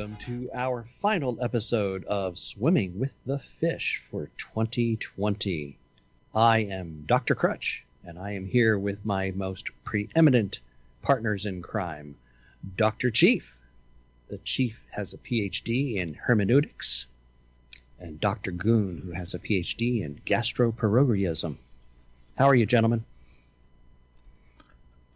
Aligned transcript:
Welcome 0.00 0.16
to 0.20 0.48
our 0.54 0.82
final 0.82 1.36
episode 1.44 2.06
of 2.06 2.38
Swimming 2.38 2.98
with 2.98 3.14
the 3.26 3.38
Fish 3.38 3.98
for 3.98 4.30
2020. 4.38 5.76
I 6.34 6.58
am 6.60 7.04
Dr. 7.04 7.34
Crutch, 7.34 7.84
and 8.02 8.18
I 8.18 8.32
am 8.32 8.46
here 8.46 8.78
with 8.78 9.04
my 9.04 9.30
most 9.32 9.68
preeminent 9.84 10.60
partners 11.02 11.44
in 11.44 11.60
crime, 11.60 12.16
Dr. 12.78 13.10
Chief. 13.10 13.58
The 14.28 14.38
Chief 14.38 14.82
has 14.90 15.12
a 15.12 15.18
PhD 15.18 15.96
in 15.96 16.14
hermeneutics, 16.14 17.06
and 17.98 18.18
Dr. 18.18 18.52
Goon, 18.52 19.02
who 19.04 19.10
has 19.10 19.34
a 19.34 19.38
PhD 19.38 20.02
in 20.02 20.18
gastroparorism. 20.24 21.58
How 22.38 22.46
are 22.46 22.54
you, 22.54 22.64
gentlemen? 22.64 23.04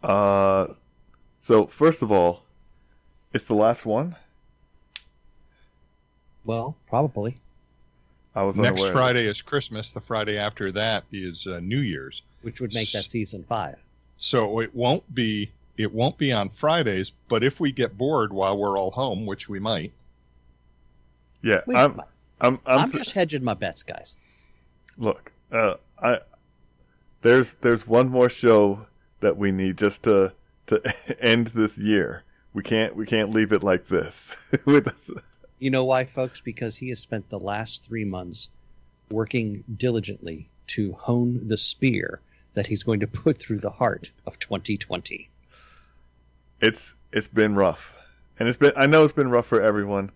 Uh, 0.03 0.67
so 1.41 1.65
first 1.65 2.03
of 2.03 2.11
all, 2.11 2.43
it's 3.33 3.45
the 3.45 3.55
last 3.55 3.83
one. 3.83 4.15
Well, 6.45 6.75
probably. 6.87 7.37
I 8.35 8.43
was 8.43 8.55
Next 8.55 8.77
unaware. 8.81 8.91
Friday 8.91 9.27
is 9.27 9.41
Christmas. 9.41 9.91
The 9.91 10.01
Friday 10.01 10.37
after 10.37 10.71
that 10.73 11.05
is 11.11 11.47
uh, 11.47 11.59
New 11.61 11.79
Year's. 11.79 12.21
Which 12.41 12.61
would 12.61 12.73
make 12.73 12.91
that 12.91 13.09
season 13.09 13.43
five. 13.47 13.77
So 14.17 14.59
it 14.59 14.73
won't 14.75 15.13
be 15.13 15.49
it 15.77 15.93
won't 15.93 16.17
be 16.17 16.31
on 16.31 16.49
Fridays. 16.49 17.11
But 17.27 17.43
if 17.43 17.59
we 17.59 17.71
get 17.71 17.97
bored 17.97 18.31
while 18.31 18.57
we're 18.57 18.77
all 18.77 18.91
home, 18.91 19.25
which 19.25 19.49
we 19.49 19.59
might, 19.59 19.91
Yeah, 21.41 21.61
We- 21.65 21.75
I'm. 21.75 21.99
I'm. 22.41 22.59
I'm, 22.65 22.79
I'm 22.79 22.91
just 22.91 23.11
hedging 23.11 23.43
my 23.43 23.53
bets, 23.53 23.83
guys. 23.83 24.17
Look, 24.97 25.31
uh, 25.51 25.75
I. 25.99 26.19
There's 27.21 27.53
there's 27.61 27.87
one 27.87 28.09
more 28.09 28.29
show 28.29 28.85
that 29.21 29.37
we 29.37 29.51
need 29.51 29.77
just 29.77 30.03
to 30.03 30.33
to 30.67 30.81
end 31.23 31.47
this 31.47 31.77
year. 31.77 32.23
We 32.53 32.61
can't 32.61 32.95
we 32.95 33.05
can't 33.05 33.31
leave 33.31 33.51
it 33.53 33.63
like 33.63 33.87
this. 33.87 34.27
With 34.65 34.89
You 35.59 35.69
know 35.71 35.85
why, 35.85 36.05
folks? 36.05 36.41
Because 36.41 36.75
he 36.77 36.89
has 36.89 36.99
spent 36.99 37.29
the 37.29 37.39
last 37.39 37.83
three 37.85 38.05
months 38.05 38.49
working 39.09 39.63
diligently 39.77 40.49
to 40.67 40.93
hone 40.93 41.47
the 41.47 41.57
spear 41.57 42.19
that 42.53 42.67
he's 42.67 42.83
going 42.83 42.99
to 43.01 43.07
put 43.07 43.37
through 43.37 43.59
the 43.59 43.69
heart 43.69 44.11
of 44.25 44.39
2020. 44.39 45.29
it's 46.61 46.93
it's 47.11 47.27
been 47.27 47.55
rough, 47.55 47.91
and 48.39 48.49
it's 48.49 48.57
been 48.57 48.71
I 48.75 48.87
know 48.87 49.03
it's 49.03 49.13
been 49.13 49.29
rough 49.29 49.45
for 49.47 49.61
everyone, 49.61 50.11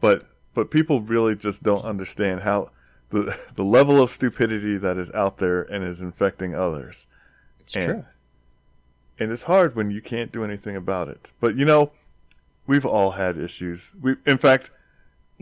but 0.00 0.24
but 0.54 0.70
people 0.70 1.00
really 1.00 1.34
just 1.34 1.62
don't 1.62 1.84
understand 1.84 2.40
how 2.42 2.70
the 3.10 3.36
the 3.56 3.64
level 3.64 4.00
of 4.00 4.10
stupidity 4.10 4.76
that 4.78 4.96
is 4.96 5.10
out 5.10 5.38
there 5.38 5.62
and 5.62 5.84
is 5.84 6.00
infecting 6.00 6.54
others. 6.54 7.06
It's 7.60 7.76
And- 7.76 7.84
true. 7.86 8.04
and 9.18 9.32
it's 9.32 9.42
hard 9.44 9.74
when 9.74 9.90
you 9.90 10.00
can't 10.00 10.30
do 10.32 10.44
anything 10.44 10.76
about 10.76 11.08
it. 11.08 11.30
But 11.40 11.56
you 11.56 11.64
know, 11.64 11.90
we've 12.70 12.86
all 12.86 13.10
had 13.10 13.36
issues. 13.36 13.90
We, 14.00 14.14
in 14.26 14.38
fact, 14.38 14.70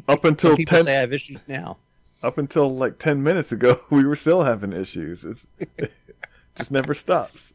up 0.09 0.25
until 0.25 0.57
people 0.57 0.77
ten, 0.77 0.85
say 0.85 0.97
I 0.97 1.01
have 1.01 1.13
issues 1.13 1.39
now. 1.47 1.77
up 2.23 2.39
until 2.39 2.75
like 2.75 2.99
ten 2.99 3.23
minutes 3.23 3.53
ago, 3.53 3.81
we 3.91 4.05
were 4.05 4.17
still 4.17 4.43
having 4.43 4.73
issues. 4.73 5.25
It's, 5.25 5.45
it 5.77 5.93
just 6.57 6.71
never 6.71 6.95
stops. 6.95 7.53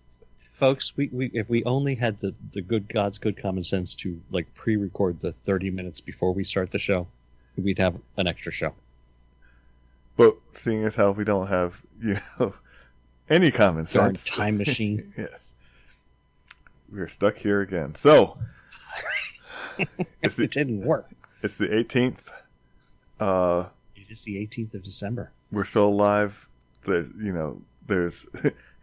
Folks, 0.59 0.96
we, 0.96 1.09
we 1.12 1.31
if 1.34 1.50
we 1.50 1.64
only 1.64 1.96
had 1.96 2.20
the, 2.20 2.36
the 2.52 2.62
good 2.62 2.88
God's 2.88 3.18
good 3.18 3.36
common 3.36 3.64
sense 3.64 3.96
to 3.96 4.22
like 4.30 4.53
pre-record 4.53 5.20
the 5.20 5.34
30 5.34 5.72
minutes 5.72 6.00
before 6.00 6.34
we 6.34 6.44
start 6.44 6.72
the 6.72 6.78
show, 6.78 7.08
we'd 7.58 7.80
have 7.80 7.96
an 8.18 8.28
extra 8.28 8.52
show. 8.52 8.74
But 10.16 10.38
seeing 10.62 10.86
as 10.86 10.94
how 10.94 11.09
we 11.09 11.24
don't 11.24 11.47
have, 11.47 11.74
you 12.00 12.20
know, 12.40 12.53
any 13.30 13.50
common 13.50 13.88
Darn 13.92 14.16
sense, 14.16 14.24
time 14.24 14.58
machine. 14.59 15.12
yes, 15.18 15.40
we're 16.92 17.09
stuck 17.09 17.38
here 17.38 17.62
again. 17.62 17.96
So 17.96 18.38
it's 20.22 20.38
it 20.39 20.51
didn't 20.51 20.81
work. 20.84 21.09
it's 21.41 21.56
the 21.56 21.67
18th. 21.67 22.17
Uh, 23.19 23.66
It 23.95 24.09
is 24.09 24.23
the 24.23 24.35
18th 24.45 24.73
of 24.75 24.84
December. 24.84 25.31
we're 25.51 25.66
still 25.66 25.85
alive. 25.89 26.35
There's, 26.85 27.07
you 27.22 27.31
know, 27.31 27.61
there's 27.88 28.13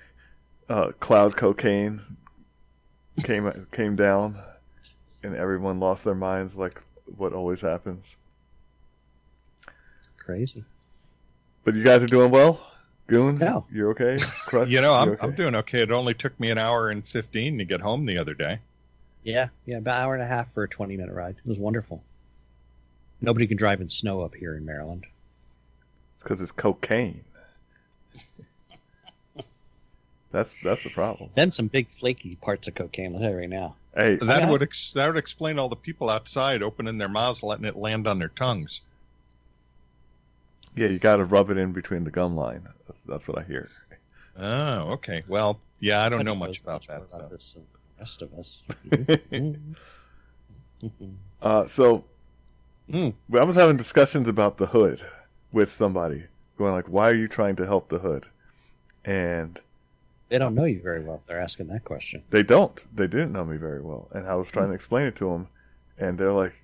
uh, 0.69 0.93
cloud 1.01 1.37
cocaine 1.37 2.01
came 3.25 3.67
came 3.73 3.97
down, 3.97 4.39
and 5.23 5.35
everyone 5.37 5.79
lost 5.81 6.05
their 6.05 6.15
minds, 6.15 6.55
like 6.55 6.81
what 7.19 7.33
always 7.35 7.61
happens. 7.61 8.05
Crazy. 10.17 10.65
But 11.65 11.75
you 11.75 11.83
guys 11.85 12.03
are 12.03 12.07
doing 12.07 12.31
well. 12.31 12.61
Goon, 13.09 13.39
Yeah. 13.41 13.61
you're 13.73 13.91
okay. 13.91 14.17
Crutch, 14.47 14.69
you 14.69 14.81
know, 14.81 14.95
I'm 14.95 15.11
okay? 15.11 15.19
I'm 15.27 15.35
doing 15.35 15.55
okay. 15.57 15.83
It 15.83 15.91
only 15.91 16.15
took 16.15 16.39
me 16.39 16.51
an 16.51 16.59
hour 16.59 16.89
and 16.91 17.07
fifteen 17.07 17.59
to 17.59 17.65
get 17.65 17.81
home 17.81 18.07
the 18.07 18.17
other 18.17 18.35
day. 18.35 18.61
Yeah, 19.23 19.49
yeah, 19.67 19.79
about 19.79 19.97
an 19.99 20.03
hour 20.05 20.15
and 20.15 20.23
a 20.23 20.27
half 20.27 20.53
for 20.53 20.63
a 20.63 20.69
20 20.69 20.97
minute 20.97 21.13
ride. 21.13 21.37
It 21.37 21.49
was 21.49 21.59
wonderful. 21.59 22.03
Nobody 23.21 23.47
can 23.47 23.57
drive 23.57 23.81
in 23.81 23.89
snow 23.89 24.23
up 24.23 24.35
here 24.35 24.57
in 24.57 24.65
Maryland. 24.65 25.05
It's 26.15 26.23
because 26.23 26.41
it's 26.41 26.53
cocaine. 26.53 27.23
That's 30.33 30.55
that's 30.63 30.85
the 30.85 30.91
problem. 30.91 31.31
Then 31.35 31.51
some 31.51 31.67
big 31.67 31.89
flaky 31.89 32.37
parts 32.37 32.69
of 32.69 32.75
cocaine. 32.77 33.15
I'll 33.15 33.21
tell 33.21 33.31
you 33.31 33.37
right 33.37 33.49
now. 33.49 33.75
Hey, 33.97 34.15
That 34.17 34.49
would 34.49 34.63
ex- 34.63 34.93
that 34.93 35.09
would 35.09 35.17
explain 35.17 35.59
all 35.59 35.69
the 35.69 35.75
people 35.77 36.09
outside 36.09 36.63
opening 36.63 36.99
their 36.99 37.09
mouths, 37.09 37.43
letting 37.43 37.65
it 37.65 37.77
land 37.77 38.07
on 38.07 38.19
their 38.21 38.29
tongues. 38.29 38.81
yeah, 40.77 40.87
you 40.87 41.01
got 41.01 41.17
to 41.17 41.25
rub 41.25 41.51
it 41.51 41.59
in 41.59 41.73
between 41.73 42.05
the 42.05 42.13
gum 42.13 42.37
line. 42.37 42.63
That's, 42.87 43.01
that's 43.03 43.29
what 43.29 43.39
I 43.39 43.43
hear. 43.43 43.69
Oh, 44.39 44.93
okay. 44.93 45.25
Well, 45.27 45.59
yeah, 45.81 46.01
I 46.05 46.09
don't 46.09 46.25
know 46.25 46.35
Nobody 46.35 46.51
much 46.53 46.65
knows 46.65 46.85
about 46.89 47.11
more 47.11 47.29
that. 47.29 47.43
So. 47.43 47.61
This 48.01 48.17
than 48.17 48.29
the 48.31 48.37
rest 48.37 48.63
of 49.33 49.53
us. 50.89 50.91
Uh, 51.43 51.67
so 51.69 52.05
Mm. 52.91 53.15
I 53.39 53.45
was 53.45 53.55
having 53.55 53.77
discussions 53.77 54.27
about 54.27 54.57
the 54.59 54.67
hood 54.67 55.01
with 55.53 55.73
somebody, 55.73 56.25
going 56.59 56.73
like, 56.73 56.89
"Why 56.89 57.09
are 57.11 57.15
you 57.15 57.29
trying 57.29 57.55
to 57.57 57.65
help 57.67 57.89
the 57.89 58.01
hood?" 58.01 58.27
And 59.05 59.61
they 60.29 60.39
don't 60.39 60.57
know 60.57 60.65
you 60.65 60.81
very 60.83 61.01
well 61.05 61.17
if 61.23 61.27
they're 61.27 61.41
asking 61.41 61.69
that 61.69 61.85
question. 61.85 62.25
they 62.31 62.43
don't. 62.43 62.81
They 62.93 63.07
didn't 63.07 63.31
know 63.33 63.45
me 63.45 63.59
very 63.59 63.81
well, 63.81 64.09
and 64.13 64.27
I 64.27 64.35
was 64.35 64.49
trying 64.49 64.69
to 64.71 64.75
explain 64.75 65.07
it 65.07 65.15
to 65.17 65.27
them, 65.31 65.47
and 65.99 66.19
they're 66.19 66.33
like, 66.33 66.55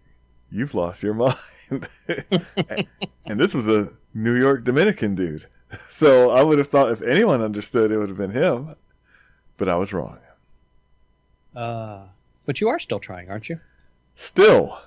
"You've 0.50 0.74
lost 0.74 1.00
your 1.02 1.14
mind." 1.22 1.38
and 3.26 3.38
this 3.38 3.54
was 3.54 3.68
a 3.68 3.88
New 4.14 4.34
York 4.34 4.64
Dominican 4.64 5.14
dude, 5.14 5.46
so 5.92 6.30
I 6.32 6.42
would 6.42 6.58
have 6.58 6.68
thought 6.70 6.90
if 6.90 7.02
anyone 7.02 7.40
understood, 7.40 7.92
it 7.92 7.98
would 7.98 8.08
have 8.08 8.18
been 8.18 8.32
him, 8.32 8.74
but 9.58 9.68
I 9.68 9.76
was 9.76 9.92
wrong. 9.92 10.18
Uh, 11.56 12.04
but 12.44 12.60
you 12.60 12.68
are 12.68 12.78
still 12.78 13.00
trying, 13.00 13.30
aren't 13.30 13.48
you? 13.48 13.58
Still, 14.14 14.78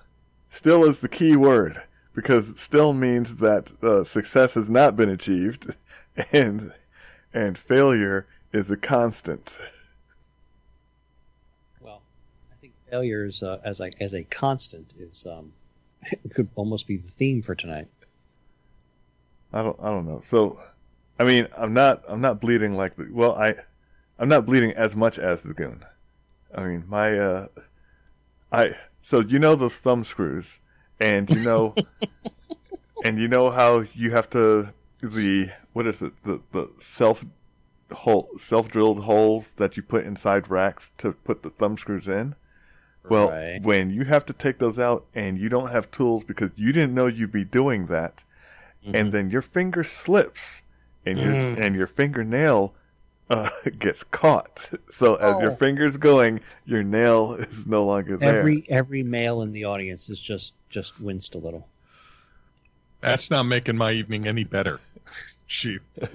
still 0.51 0.85
is 0.85 0.99
the 0.99 1.09
key 1.09 1.35
word 1.35 1.81
because 2.13 2.53
still 2.57 2.93
means 2.93 3.37
that 3.37 3.71
uh, 3.83 4.03
success 4.03 4.53
has 4.53 4.69
not 4.69 4.95
been 4.95 5.09
achieved, 5.09 5.73
and 6.31 6.71
and 7.33 7.57
failure 7.57 8.27
is 8.53 8.69
a 8.69 8.77
constant. 8.77 9.51
Well, 11.81 12.01
I 12.51 12.55
think 12.55 12.73
failure 12.89 13.25
is, 13.25 13.41
uh, 13.41 13.59
as 13.63 13.79
a 13.79 13.91
as 13.99 14.13
a 14.13 14.23
constant 14.23 14.93
is 14.99 15.25
um, 15.25 15.51
it 16.03 16.19
could 16.35 16.49
almost 16.55 16.87
be 16.87 16.97
the 16.97 17.09
theme 17.09 17.41
for 17.41 17.55
tonight. 17.55 17.87
I 19.51 19.63
don't 19.63 19.79
I 19.81 19.87
don't 19.87 20.07
know. 20.07 20.21
So, 20.29 20.59
I 21.19 21.23
mean, 21.23 21.47
I'm 21.57 21.73
not 21.73 22.03
I'm 22.07 22.21
not 22.21 22.39
bleeding 22.39 22.75
like 22.75 22.95
the 22.95 23.07
well 23.11 23.33
I 23.33 23.55
I'm 24.19 24.29
not 24.29 24.45
bleeding 24.45 24.73
as 24.73 24.95
much 24.95 25.17
as 25.17 25.41
the 25.41 25.53
goon. 25.53 25.83
I 26.55 26.63
mean, 26.63 26.83
my 26.87 27.17
uh, 27.17 27.47
I 28.51 28.75
so 29.01 29.21
you 29.21 29.39
know 29.39 29.55
those 29.55 29.75
thumb 29.75 30.03
screws, 30.03 30.59
and 30.99 31.29
you 31.29 31.39
know, 31.39 31.75
and 33.03 33.19
you 33.19 33.27
know 33.27 33.51
how 33.51 33.83
you 33.93 34.11
have 34.11 34.29
to 34.31 34.69
the 35.01 35.49
what 35.73 35.87
is 35.87 36.01
it 36.01 36.13
the 36.23 36.41
the 36.51 36.69
self 36.81 37.23
hole 37.91 38.29
self 38.39 38.67
drilled 38.69 39.03
holes 39.03 39.51
that 39.57 39.77
you 39.77 39.83
put 39.83 40.05
inside 40.05 40.49
racks 40.49 40.91
to 40.97 41.11
put 41.13 41.43
the 41.43 41.49
thumb 41.49 41.77
screws 41.77 42.07
in. 42.07 42.35
Well, 43.07 43.29
Right. 43.29 43.59
when 43.63 43.89
you 43.91 44.05
have 44.05 44.25
to 44.27 44.33
take 44.33 44.59
those 44.59 44.77
out 44.77 45.05
and 45.15 45.39
you 45.39 45.49
don't 45.49 45.71
have 45.71 45.89
tools 45.89 46.23
because 46.23 46.51
you 46.55 46.71
didn't 46.71 46.93
know 46.93 47.07
you'd 47.07 47.31
be 47.31 47.45
doing 47.45 47.87
that, 47.87 48.23
and 48.83 49.11
then 49.11 49.29
your 49.29 49.41
finger 49.41 49.83
slips 49.83 50.61
and 51.05 51.17
your 51.17 51.33
Mm. 51.33 51.65
and 51.65 51.75
your 51.75 51.87
fingernail 51.87 52.73
uh, 53.29 53.49
gets 53.79 54.03
caught. 54.03 54.69
So 54.95 55.15
as 55.15 55.41
your 55.41 55.51
Oh. 55.51 55.55
finger's 55.55 55.97
going, 55.97 56.41
your 56.65 56.83
nail 56.83 57.33
is 57.33 57.65
no 57.65 57.85
longer 57.85 58.17
there. 58.17 58.39
every 58.39 58.65
every 58.69 59.03
male 59.03 59.41
in 59.41 59.51
the 59.51 59.65
audience 59.65 60.09
is 60.09 60.19
just 60.19 60.53
just 60.69 60.99
winced 60.99 61.35
a 61.35 61.37
little. 61.37 61.67
That's 63.01 63.31
not 63.31 63.43
making 63.43 63.77
my 63.77 63.91
evening 63.91 64.27
any 64.27 64.43
better. 64.43 64.79
Shoot. 65.47 65.81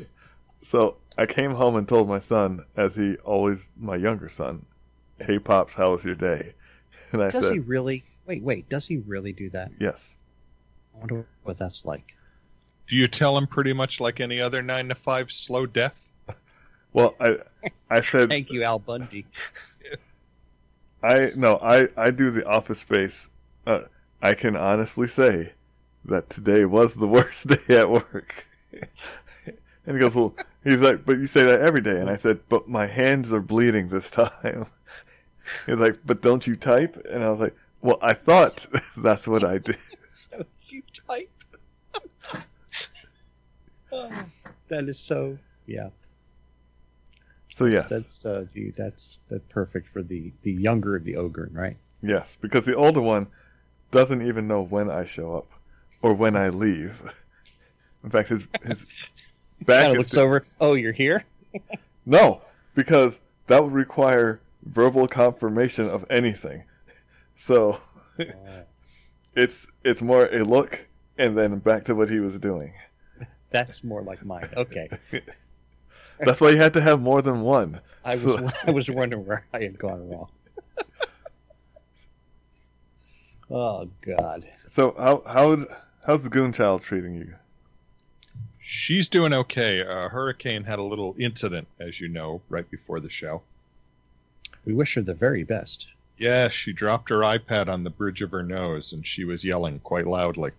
So 0.71 0.97
I 1.19 1.27
came 1.27 1.53
home 1.55 1.77
and 1.77 1.87
told 1.87 2.09
my 2.09 2.19
son, 2.21 2.65
as 2.75 2.97
he 2.97 3.17
always 3.17 3.59
my 3.79 3.95
younger 3.97 4.29
son, 4.31 4.65
"Hey 5.21 5.39
pops, 5.39 5.75
how 5.75 5.93
was 5.93 6.03
your 6.03 6.15
day?" 6.17 6.55
And 7.13 7.23
I 7.23 7.29
Does 7.29 7.45
said, 7.45 7.53
he 7.53 7.59
really? 7.61 8.03
Wait, 8.27 8.43
wait. 8.43 8.69
Does 8.71 8.89
he 8.89 8.97
really 8.97 9.33
do 9.33 9.51
that? 9.51 9.71
"Yes." 9.79 10.17
I 10.95 10.99
wonder 10.99 11.27
what 11.45 11.59
that's 11.59 11.85
like. 11.85 12.17
Do 12.89 12.97
you 12.97 13.07
tell 13.07 13.37
him 13.39 13.47
pretty 13.47 13.73
much 13.75 14.01
like 14.01 14.21
any 14.21 14.41
other 14.41 14.63
nine 14.63 14.89
to 14.89 14.95
five 14.97 15.31
slow 15.31 15.67
death? 15.67 16.04
Well, 16.95 17.15
I 17.21 17.37
I 17.91 18.01
said 18.01 18.31
Thank 18.31 18.51
you, 18.51 18.63
Al 18.63 18.79
Bundy. 18.79 19.27
I 21.03 21.33
no, 21.37 21.59
I 21.63 21.89
I 21.97 22.11
do 22.11 22.31
the 22.31 22.47
office 22.47 22.81
space 22.81 23.29
uh, 23.67 23.83
I 24.23 24.35
can 24.35 24.57
honestly 24.57 25.09
say 25.09 25.53
that 26.05 26.31
today 26.31 26.65
was 26.65 26.95
the 26.95 27.07
worst 27.19 27.47
day 27.47 27.77
at 27.77 27.91
work. 27.91 28.47
and 28.73 29.97
he 29.97 29.99
goes, 29.99 30.15
well, 30.15 30.35
he's 30.63 30.79
like, 30.79 31.05
but 31.05 31.19
you 31.19 31.27
say 31.27 31.43
that 31.45 31.61
every 31.61 31.81
day. 31.81 31.99
And 32.01 32.11
I 32.11 32.17
said, 32.17 32.41
but 32.49 32.69
my 32.69 32.87
hands 32.87 33.33
are 33.33 33.41
bleeding 33.41 33.89
this 33.89 34.11
time. 34.11 34.67
He's 35.67 35.77
like, 35.77 35.99
but 36.07 36.23
don't 36.23 36.47
you 36.47 36.57
type? 36.57 37.05
And 37.11 37.23
I 37.23 37.31
was 37.31 37.41
like, 37.41 37.57
well, 37.83 37.99
I 38.01 38.15
thought 38.15 38.67
that's 38.97 39.27
what 39.27 39.45
I 39.45 39.59
did. 39.59 39.77
don't 40.31 40.49
you 40.69 40.83
type. 41.07 41.31
Oh, 43.93 44.11
that 44.69 44.89
is 44.89 44.99
so. 44.99 45.39
Yeah. 45.67 45.91
So 47.55 47.67
yes, 47.67 47.87
That's 47.87 48.27
uh, 48.27 48.47
gee, 48.53 48.73
that's 48.77 49.19
that's 49.29 49.45
perfect 49.49 49.87
for 49.89 50.03
the 50.03 50.33
the 50.43 50.51
younger 50.51 50.97
of 50.97 51.05
the 51.05 51.15
ogre, 51.17 51.49
right? 51.53 51.77
yes, 52.03 52.37
because 52.41 52.65
the 52.65 52.75
older 52.75 53.01
one 53.01 53.29
doesn't 53.93 54.27
even 54.27 54.49
know 54.49 54.61
when 54.61 54.91
I 54.91 55.05
show 55.05 55.37
up 55.37 55.47
or 56.03 56.15
when 56.15 56.35
I 56.35 56.49
leave. 56.49 56.97
In 58.03 58.11
fact, 58.11 58.29
his 58.31 58.49
his 58.65 58.85
back 59.65 59.85
Kind 59.85 59.87
of 59.87 59.93
is 59.93 59.99
looks 59.99 60.19
over. 60.19 60.45
Oh, 60.61 60.75
you're 60.75 60.93
here. 60.93 61.23
no, 62.07 62.43
because 62.75 63.21
that 63.47 63.63
would 63.63 63.73
require 63.73 64.41
verbal 64.65 65.07
confirmation 65.07 65.89
of 65.89 66.05
anything. 66.11 66.65
So 67.39 67.81
it's 69.37 69.65
it's 69.85 70.03
more 70.03 70.27
a 70.27 70.43
look 70.43 70.87
and 71.17 71.39
then 71.39 71.61
back 71.61 71.85
to 71.85 71.95
what 71.95 72.11
he 72.11 72.19
was 72.19 72.37
doing. 72.41 72.73
That's 73.51 73.85
more 73.85 74.03
like 74.03 74.25
mine. 74.25 74.49
Okay. 74.57 74.89
That's 76.19 76.41
why 76.41 76.51
you 76.51 76.59
had 76.59 76.75
to 76.75 76.81
have 76.81 77.01
more 77.01 77.23
than 77.23 77.43
one. 77.43 77.81
I 78.05 78.17
was 78.17 78.37
I 78.67 78.71
was 78.71 78.91
wondering 78.91 79.27
where 79.27 79.45
I 79.53 79.63
had 79.63 79.79
gone 79.79 80.09
wrong. 80.09 80.29
oh 83.51 83.89
God. 84.03 84.49
So 84.75 84.95
how 84.99 85.23
how 85.27 85.67
how's 86.05 86.23
the 86.23 86.29
goon 86.29 86.53
child 86.53 86.83
treating 86.83 87.15
you? 87.15 87.35
She's 88.61 89.09
doing 89.09 89.33
okay. 89.33 89.83
Uh, 89.83 90.09
Hurricane 90.09 90.65
had 90.65 90.79
a 90.79 90.83
little 90.83 91.15
incident, 91.19 91.69
as 91.79 92.01
you 92.01 92.09
know, 92.09 92.41
right 92.49 92.69
before 92.71 92.99
the 92.99 93.11
show. 93.11 93.43
We 94.65 94.75
wish 94.75 94.95
her 94.95 95.03
the 95.03 95.15
very 95.15 95.45
best. 95.45 95.89
Yeah, 96.17 96.49
she 96.49 96.73
dropped 96.73 97.11
her 97.11 97.19
iPad 97.19 97.69
on 97.69 97.85
the 97.85 97.91
bridge 97.91 98.23
of 98.23 98.31
her 98.31 98.43
nose, 98.43 98.93
and 98.93 99.07
she 99.07 99.25
was 99.25 99.45
yelling 99.45 99.81
quite 99.81 100.07
loudly. 100.07 100.53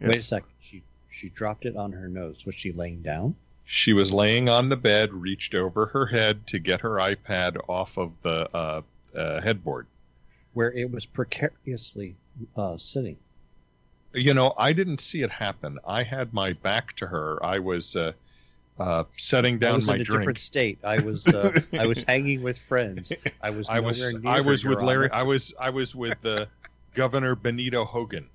Wait 0.00 0.16
a 0.16 0.22
second. 0.22 0.50
She 0.58 0.82
she 1.10 1.28
dropped 1.28 1.64
it 1.64 1.76
on 1.76 1.92
her 1.92 2.08
nose. 2.08 2.44
Was 2.44 2.54
she 2.54 2.72
laying 2.72 3.02
down? 3.02 3.36
She 3.64 3.92
was 3.92 4.12
laying 4.12 4.48
on 4.48 4.68
the 4.68 4.76
bed, 4.76 5.12
reached 5.12 5.54
over 5.54 5.86
her 5.86 6.06
head 6.06 6.46
to 6.48 6.58
get 6.58 6.80
her 6.80 6.96
iPad 6.96 7.56
off 7.68 7.96
of 7.96 8.20
the 8.22 8.54
uh, 8.54 8.82
uh, 9.16 9.40
headboard. 9.40 9.86
Where 10.52 10.72
it 10.72 10.90
was 10.90 11.06
precariously 11.06 12.14
uh, 12.56 12.76
sitting. 12.76 13.16
You 14.12 14.34
know, 14.34 14.52
I 14.58 14.72
didn't 14.72 15.00
see 15.00 15.22
it 15.22 15.30
happen. 15.30 15.78
I 15.86 16.02
had 16.02 16.34
my 16.34 16.52
back 16.52 16.94
to 16.96 17.06
her. 17.06 17.44
I 17.44 17.60
was 17.60 17.96
uh, 17.96 18.12
uh, 18.78 19.04
setting 19.16 19.54
I 19.54 19.58
down 19.58 19.76
was 19.76 19.86
my 19.86 19.94
in 19.94 20.00
a 20.02 20.04
drink. 20.04 20.20
different 20.20 20.40
state. 20.40 20.78
I 20.84 21.00
was 21.00 21.28
uh, 21.28 21.58
I 21.72 21.86
was 21.86 22.02
hanging 22.02 22.42
with 22.42 22.58
friends. 22.58 23.12
I 23.42 23.50
was 23.50 23.68
I 23.70 23.80
was 23.80 24.02
I 24.02 24.36
her, 24.36 24.42
was 24.42 24.64
with 24.64 24.82
Larry. 24.82 25.06
Honor. 25.10 25.14
I 25.14 25.22
was 25.22 25.54
I 25.58 25.70
was 25.70 25.94
with 25.94 26.24
uh, 26.26 26.46
Governor 26.94 27.34
Benito 27.34 27.84
Hogan. 27.84 28.28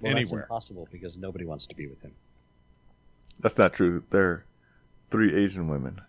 well, 0.00 0.14
that's 0.14 0.32
impossible 0.32 0.88
because 0.90 1.16
nobody 1.16 1.44
wants 1.44 1.68
to 1.68 1.76
be 1.76 1.86
with 1.86 2.02
him. 2.02 2.12
That's 3.40 3.56
not 3.58 3.72
true. 3.74 4.02
There 4.10 4.24
are 4.24 4.44
three 5.10 5.44
Asian 5.44 5.68
women. 5.68 6.00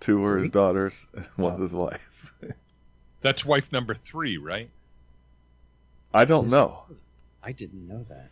Two 0.00 0.18
were 0.20 0.38
his 0.38 0.50
daughters, 0.50 0.94
and 1.14 1.26
one's 1.36 1.58
Oh. 1.58 1.62
his 1.62 1.72
wife. 1.72 2.32
That's 3.20 3.44
wife 3.44 3.70
number 3.72 3.94
three, 3.94 4.36
right? 4.36 4.68
I 6.12 6.24
don't 6.24 6.46
Is- 6.46 6.52
know. 6.52 6.82
I 7.42 7.52
didn't 7.52 7.86
know 7.88 8.04
that. 8.08 8.30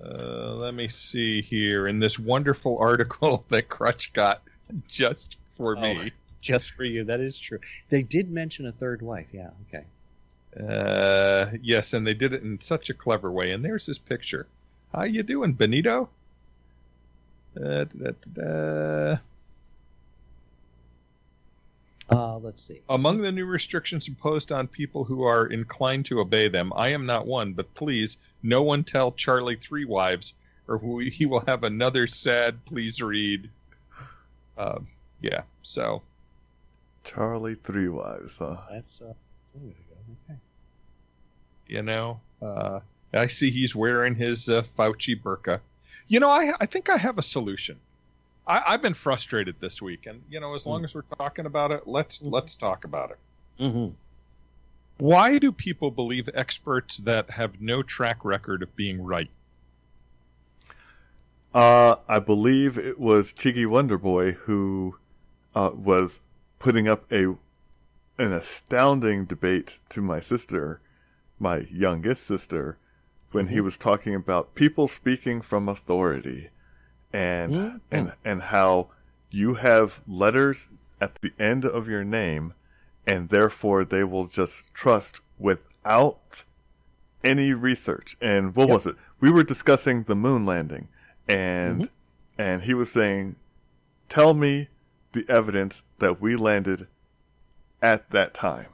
Uh, 0.00 0.54
let 0.54 0.74
me 0.74 0.86
see 0.88 1.42
here 1.42 1.88
in 1.88 1.98
this 1.98 2.18
wonderful 2.18 2.78
article 2.78 3.44
that 3.50 3.68
Crutch 3.68 4.12
got 4.12 4.42
just 4.86 5.38
for 5.54 5.76
Oh. 5.76 5.80
me. 5.80 6.12
Just 6.40 6.70
for 6.72 6.84
you, 6.84 7.02
that 7.04 7.18
is 7.20 7.36
true. 7.38 7.58
They 7.88 8.02
did 8.02 8.30
mention 8.30 8.66
a 8.66 8.72
third 8.72 9.02
wife. 9.02 9.26
Yeah, 9.32 9.50
okay. 9.68 9.84
Uh, 10.58 11.50
yes, 11.62 11.92
and 11.94 12.06
they 12.06 12.14
did 12.14 12.32
it 12.32 12.42
in 12.42 12.60
such 12.60 12.90
a 12.90 12.94
clever 12.94 13.30
way. 13.30 13.50
And 13.50 13.64
there's 13.64 13.86
his 13.86 13.98
picture. 13.98 14.46
How 14.94 15.02
you 15.04 15.24
doing, 15.24 15.52
Benito? 15.54 16.08
Uh, 17.56 17.84
da, 17.84 18.10
da, 18.10 18.10
da. 18.34 19.18
Uh, 22.10 22.38
let's 22.38 22.62
see. 22.62 22.80
Among 22.88 23.20
the 23.20 23.30
new 23.32 23.44
restrictions 23.44 24.08
imposed 24.08 24.50
on 24.50 24.66
people 24.66 25.04
who 25.04 25.24
are 25.24 25.46
inclined 25.46 26.06
to 26.06 26.20
obey 26.20 26.48
them, 26.48 26.72
I 26.74 26.88
am 26.90 27.04
not 27.04 27.26
one, 27.26 27.52
but 27.52 27.74
please, 27.74 28.16
no 28.42 28.62
one 28.62 28.82
tell 28.84 29.12
Charlie 29.12 29.56
three 29.56 29.84
wives, 29.84 30.32
or 30.66 30.78
who- 30.78 31.00
he 31.00 31.26
will 31.26 31.40
have 31.46 31.64
another 31.64 32.06
sad 32.06 32.64
please 32.64 33.02
read. 33.02 33.50
Uh, 34.56 34.80
yeah, 35.20 35.42
so 35.62 36.02
Charlie 37.04 37.56
Three 37.56 37.88
Wives, 37.88 38.32
huh? 38.38 38.56
That's 38.70 39.00
uh. 39.00 39.12
there 39.54 39.62
we 39.62 39.70
go. 39.70 39.96
Okay. 40.30 40.38
you 41.68 41.82
know, 41.82 42.20
uh, 42.42 42.80
I 43.12 43.26
see 43.28 43.50
he's 43.50 43.74
wearing 43.74 44.14
his 44.14 44.48
uh, 44.48 44.62
Fauci 44.76 45.20
burqa. 45.20 45.60
You 46.08 46.20
know, 46.20 46.28
I 46.28 46.52
I 46.60 46.66
think 46.66 46.88
I 46.88 46.96
have 46.96 47.18
a 47.18 47.22
solution. 47.22 47.78
I, 48.46 48.62
I've 48.66 48.82
been 48.82 48.94
frustrated 48.94 49.56
this 49.60 49.82
week, 49.82 50.06
and 50.06 50.22
you 50.30 50.40
know, 50.40 50.54
as 50.54 50.64
long 50.64 50.84
as 50.84 50.94
we're 50.94 51.02
talking 51.02 51.46
about 51.46 51.70
it, 51.70 51.86
let's 51.86 52.18
Mhm. 52.20 52.32
let's 52.32 52.54
talk 52.54 52.84
about 52.84 53.10
it. 53.10 53.18
Mm-hmm. 53.60 53.94
Why 54.98 55.38
do 55.38 55.52
people 55.52 55.90
believe 55.90 56.28
experts 56.34 56.96
that 56.98 57.30
have 57.30 57.60
no 57.60 57.82
track 57.82 58.24
record 58.24 58.62
of 58.62 58.74
being 58.74 59.02
right? 59.04 59.30
Uh, 61.54 61.96
I 62.08 62.18
believe 62.18 62.78
it 62.78 62.98
was 62.98 63.32
Chiggy 63.32 63.64
Wonderboy 63.66 64.34
who 64.34 64.96
uh, 65.54 65.70
was 65.74 66.18
putting 66.58 66.88
up 66.88 67.10
a 67.12 67.36
an 68.20 68.32
astounding 68.32 69.24
debate 69.26 69.74
to 69.90 70.00
my 70.00 70.20
sister, 70.20 70.80
my 71.38 71.58
youngest 71.70 72.26
sister, 72.26 72.76
when 73.32 73.48
he 73.48 73.60
Mhm. 73.60 73.64
was 73.64 73.76
talking 73.76 74.14
about 74.14 74.54
people 74.54 74.88
speaking 74.88 75.40
from 75.40 75.68
authority, 75.68 76.50
and 77.12 77.52
Mhm. 77.52 77.80
and 77.90 78.12
and 78.24 78.42
how 78.42 78.88
you 79.30 79.54
have 79.54 80.00
letters 80.06 80.68
at 81.00 81.20
the 81.20 81.32
end 81.38 81.64
of 81.64 81.88
your 81.88 82.04
name, 82.04 82.54
and 83.06 83.28
therefore 83.28 83.84
they 83.84 84.04
will 84.04 84.26
just 84.26 84.62
trust 84.74 85.20
without 85.38 86.42
any 87.22 87.52
research. 87.52 88.16
And 88.20 88.54
what 88.54 88.68
Yep. 88.68 88.76
was 88.76 88.86
it? 88.86 88.96
We 89.20 89.30
were 89.30 89.44
discussing 89.44 90.04
the 90.04 90.14
moon 90.14 90.46
landing, 90.46 90.88
and 91.28 91.82
Mhm. 91.82 91.88
and 92.38 92.62
he 92.62 92.74
was 92.74 92.90
saying, 92.90 93.36
"Tell 94.08 94.32
me 94.34 94.68
the 95.12 95.26
evidence 95.28 95.82
that 95.98 96.20
we 96.20 96.36
landed 96.36 96.86
at 97.82 98.10
that 98.10 98.32
time." 98.34 98.66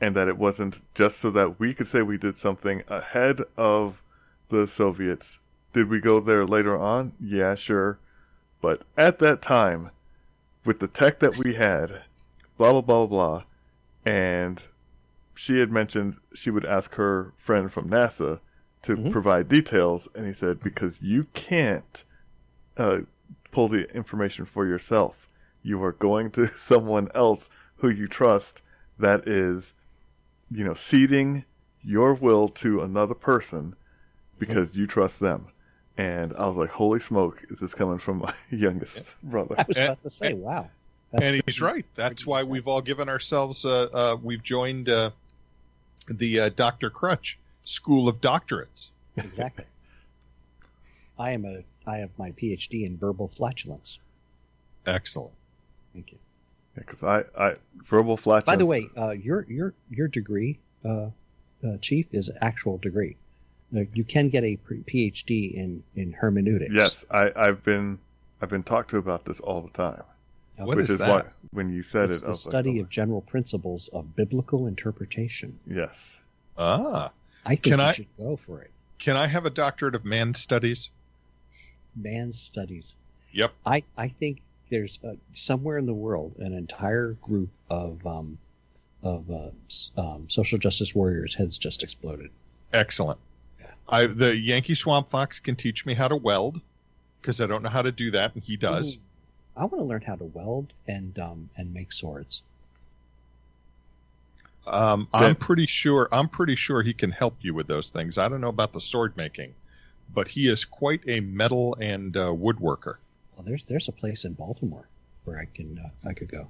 And 0.00 0.14
that 0.14 0.28
it 0.28 0.38
wasn't 0.38 0.82
just 0.94 1.18
so 1.18 1.30
that 1.32 1.58
we 1.58 1.74
could 1.74 1.88
say 1.88 2.02
we 2.02 2.18
did 2.18 2.36
something 2.38 2.82
ahead 2.88 3.40
of 3.56 4.00
the 4.48 4.66
Soviets. 4.66 5.38
Did 5.72 5.88
we 5.90 6.00
go 6.00 6.20
there 6.20 6.46
later 6.46 6.78
on? 6.78 7.12
Yeah, 7.20 7.54
sure. 7.56 7.98
But 8.60 8.82
at 8.96 9.18
that 9.18 9.42
time, 9.42 9.90
with 10.64 10.78
the 10.78 10.86
tech 10.88 11.18
that 11.18 11.36
we 11.38 11.54
had, 11.54 12.02
blah, 12.56 12.72
blah, 12.72 12.80
blah, 12.80 13.06
blah, 13.06 13.06
blah 13.06 13.42
and 14.06 14.62
she 15.34 15.58
had 15.58 15.70
mentioned 15.70 16.16
she 16.34 16.50
would 16.50 16.64
ask 16.64 16.94
her 16.94 17.32
friend 17.36 17.70
from 17.72 17.88
NASA 17.90 18.40
to 18.82 18.96
Mhm. 18.96 19.12
provide 19.12 19.48
details, 19.48 20.08
and 20.14 20.26
he 20.26 20.32
said, 20.32 20.60
because 20.62 21.02
you 21.02 21.26
can't 21.34 22.04
uh, 22.76 23.00
pull 23.50 23.68
the 23.68 23.92
information 23.94 24.44
for 24.44 24.64
yourself. 24.64 25.26
You 25.62 25.82
are 25.82 25.92
going 25.92 26.30
to 26.32 26.50
someone 26.58 27.08
else 27.14 27.48
who 27.78 27.88
you 27.88 28.06
trust 28.06 28.62
that 28.98 29.26
is, 29.28 29.72
you 30.50 30.64
know, 30.64 30.74
ceding 30.74 31.44
your 31.82 32.14
will 32.14 32.48
to 32.48 32.82
another 32.82 33.14
person 33.14 33.74
because 34.38 34.74
you 34.74 34.86
trust 34.86 35.20
them. 35.20 35.46
And 35.96 36.32
I 36.36 36.46
was 36.46 36.56
like, 36.56 36.70
holy 36.70 37.00
smoke, 37.00 37.42
is 37.50 37.58
this 37.58 37.74
coming 37.74 37.98
from 37.98 38.18
my 38.18 38.34
youngest 38.50 39.00
brother? 39.22 39.56
I 39.58 39.64
was 39.66 39.76
about 39.76 40.02
to 40.02 40.10
say, 40.10 40.32
wow. 40.32 40.70
That's 41.10 41.24
and 41.24 41.42
he's 41.46 41.60
right. 41.60 41.86
That's 41.94 42.26
why 42.26 42.42
we've 42.42 42.68
all 42.68 42.82
given 42.82 43.08
ourselves. 43.08 43.64
Uh, 43.64 43.88
uh, 43.92 44.16
we've 44.22 44.42
joined 44.42 44.90
uh, 44.90 45.10
the 46.08 46.40
uh, 46.40 46.48
Dr. 46.50 46.90
Crutch 46.90 47.38
School 47.64 48.08
of 48.08 48.20
Doctorates. 48.20 48.90
exactly. 49.16 49.64
I 51.18 51.32
am 51.32 51.44
a. 51.44 51.64
I 51.86 51.98
have 51.98 52.10
my 52.18 52.32
PhD 52.32 52.84
in 52.84 52.98
verbal 52.98 53.26
flatulence. 53.26 53.98
Excellent. 54.86 55.32
Thank 55.94 56.12
you. 56.12 56.18
Because 56.86 57.02
I, 57.02 57.24
I, 57.38 57.54
verbal 57.86 58.16
flatulence. 58.16 58.46
By 58.46 58.56
the 58.56 58.66
way, 58.66 58.86
uh, 58.96 59.10
your 59.10 59.44
your 59.48 59.74
your 59.90 60.08
degree, 60.08 60.58
uh, 60.84 61.10
uh, 61.64 61.76
chief, 61.80 62.06
is 62.12 62.28
an 62.28 62.36
actual 62.40 62.78
degree. 62.78 63.16
Uh, 63.76 63.80
you 63.92 64.04
can 64.04 64.28
get 64.28 64.44
a 64.44 64.58
PhD 64.66 65.52
in 65.52 65.82
in 65.96 66.12
hermeneutics. 66.12 66.72
yes, 66.74 67.04
I, 67.10 67.30
I've 67.36 67.62
been, 67.64 67.98
I've 68.40 68.48
been 68.48 68.62
talked 68.62 68.90
to 68.90 68.96
about 68.98 69.24
this 69.24 69.40
all 69.40 69.60
the 69.60 69.70
time. 69.70 70.02
What 70.56 70.76
which 70.76 70.84
is 70.84 70.90
is 70.90 70.98
that? 70.98 71.08
why 71.26 71.30
when 71.52 71.70
you 71.70 71.82
said 71.82 72.10
it's 72.10 72.22
it, 72.22 72.24
I 72.24 72.26
the 72.26 72.30
was 72.30 72.46
like, 72.46 72.50
study 72.52 72.78
oh, 72.78 72.82
of 72.82 72.90
general 72.90 73.20
principles 73.20 73.88
of 73.88 74.16
biblical 74.16 74.66
interpretation. 74.66 75.58
yes. 75.66 75.94
Ah, 76.56 77.12
I 77.46 77.50
think 77.50 77.62
Can 77.62 77.78
you 77.78 77.84
I- 77.84 77.92
should 77.92 78.16
go 78.18 78.36
for 78.36 78.60
it. 78.62 78.70
can 78.98 79.16
I 79.16 79.26
have 79.26 79.46
a 79.46 79.50
doctorate 79.50 79.94
of 79.94 80.04
man 80.04 80.34
studies? 80.34 80.90
Man 81.94 82.32
studies. 82.32 82.96
Yep. 83.32 83.52
I, 83.66 83.84
I 83.96 84.08
think 84.08 84.40
there's 84.68 84.98
uh, 85.04 85.14
somewhere 85.32 85.78
in 85.78 85.86
the 85.86 85.94
world 85.94 86.36
an 86.38 86.52
entire 86.54 87.12
group 87.12 87.50
of 87.70 88.06
um, 88.06 88.38
of 89.02 89.30
uh, 89.30 90.00
um, 90.00 90.28
social 90.28 90.58
justice 90.58 90.94
warriors' 90.94 91.34
heads 91.34 91.58
just 91.58 91.82
exploded. 91.82 92.30
Excellent. 92.72 93.18
I 93.88 94.06
the 94.06 94.36
Yankee 94.36 94.74
Swamp 94.74 95.10
Fox 95.10 95.40
can 95.40 95.56
teach 95.56 95.86
me 95.86 95.94
how 95.94 96.08
to 96.08 96.16
weld 96.16 96.60
because 97.20 97.40
I 97.40 97.46
don't 97.46 97.62
know 97.62 97.70
how 97.70 97.82
to 97.82 97.92
do 97.92 98.10
that, 98.12 98.34
and 98.34 98.42
he 98.42 98.56
does. 98.56 98.98
I 99.56 99.62
want 99.62 99.78
to 99.78 99.84
learn 99.84 100.02
how 100.02 100.16
to 100.16 100.24
weld 100.24 100.72
and 100.86 101.18
um, 101.18 101.50
and 101.56 101.72
make 101.72 101.92
swords. 101.92 102.42
Um, 104.66 105.08
I'm 105.14 105.34
pretty 105.34 105.66
sure. 105.66 106.08
I'm 106.12 106.28
pretty 106.28 106.54
sure 106.54 106.82
he 106.82 106.92
can 106.92 107.10
help 107.10 107.36
you 107.40 107.54
with 107.54 107.66
those 107.66 107.90
things. 107.90 108.18
I 108.18 108.28
don't 108.28 108.40
know 108.40 108.48
about 108.48 108.72
the 108.72 108.80
sword 108.80 109.16
making, 109.16 109.54
but 110.12 110.28
he 110.28 110.48
is 110.48 110.64
quite 110.64 111.00
a 111.06 111.20
metal 111.20 111.76
and 111.80 112.16
uh, 112.16 112.28
woodworker. 112.28 112.96
Well, 113.38 113.44
there's 113.46 113.64
there's 113.64 113.86
a 113.86 113.92
place 113.92 114.24
in 114.24 114.32
Baltimore 114.32 114.88
where 115.24 115.38
I 115.38 115.44
can 115.54 115.78
uh, 115.78 116.08
I 116.08 116.12
could 116.12 116.28
go. 116.28 116.48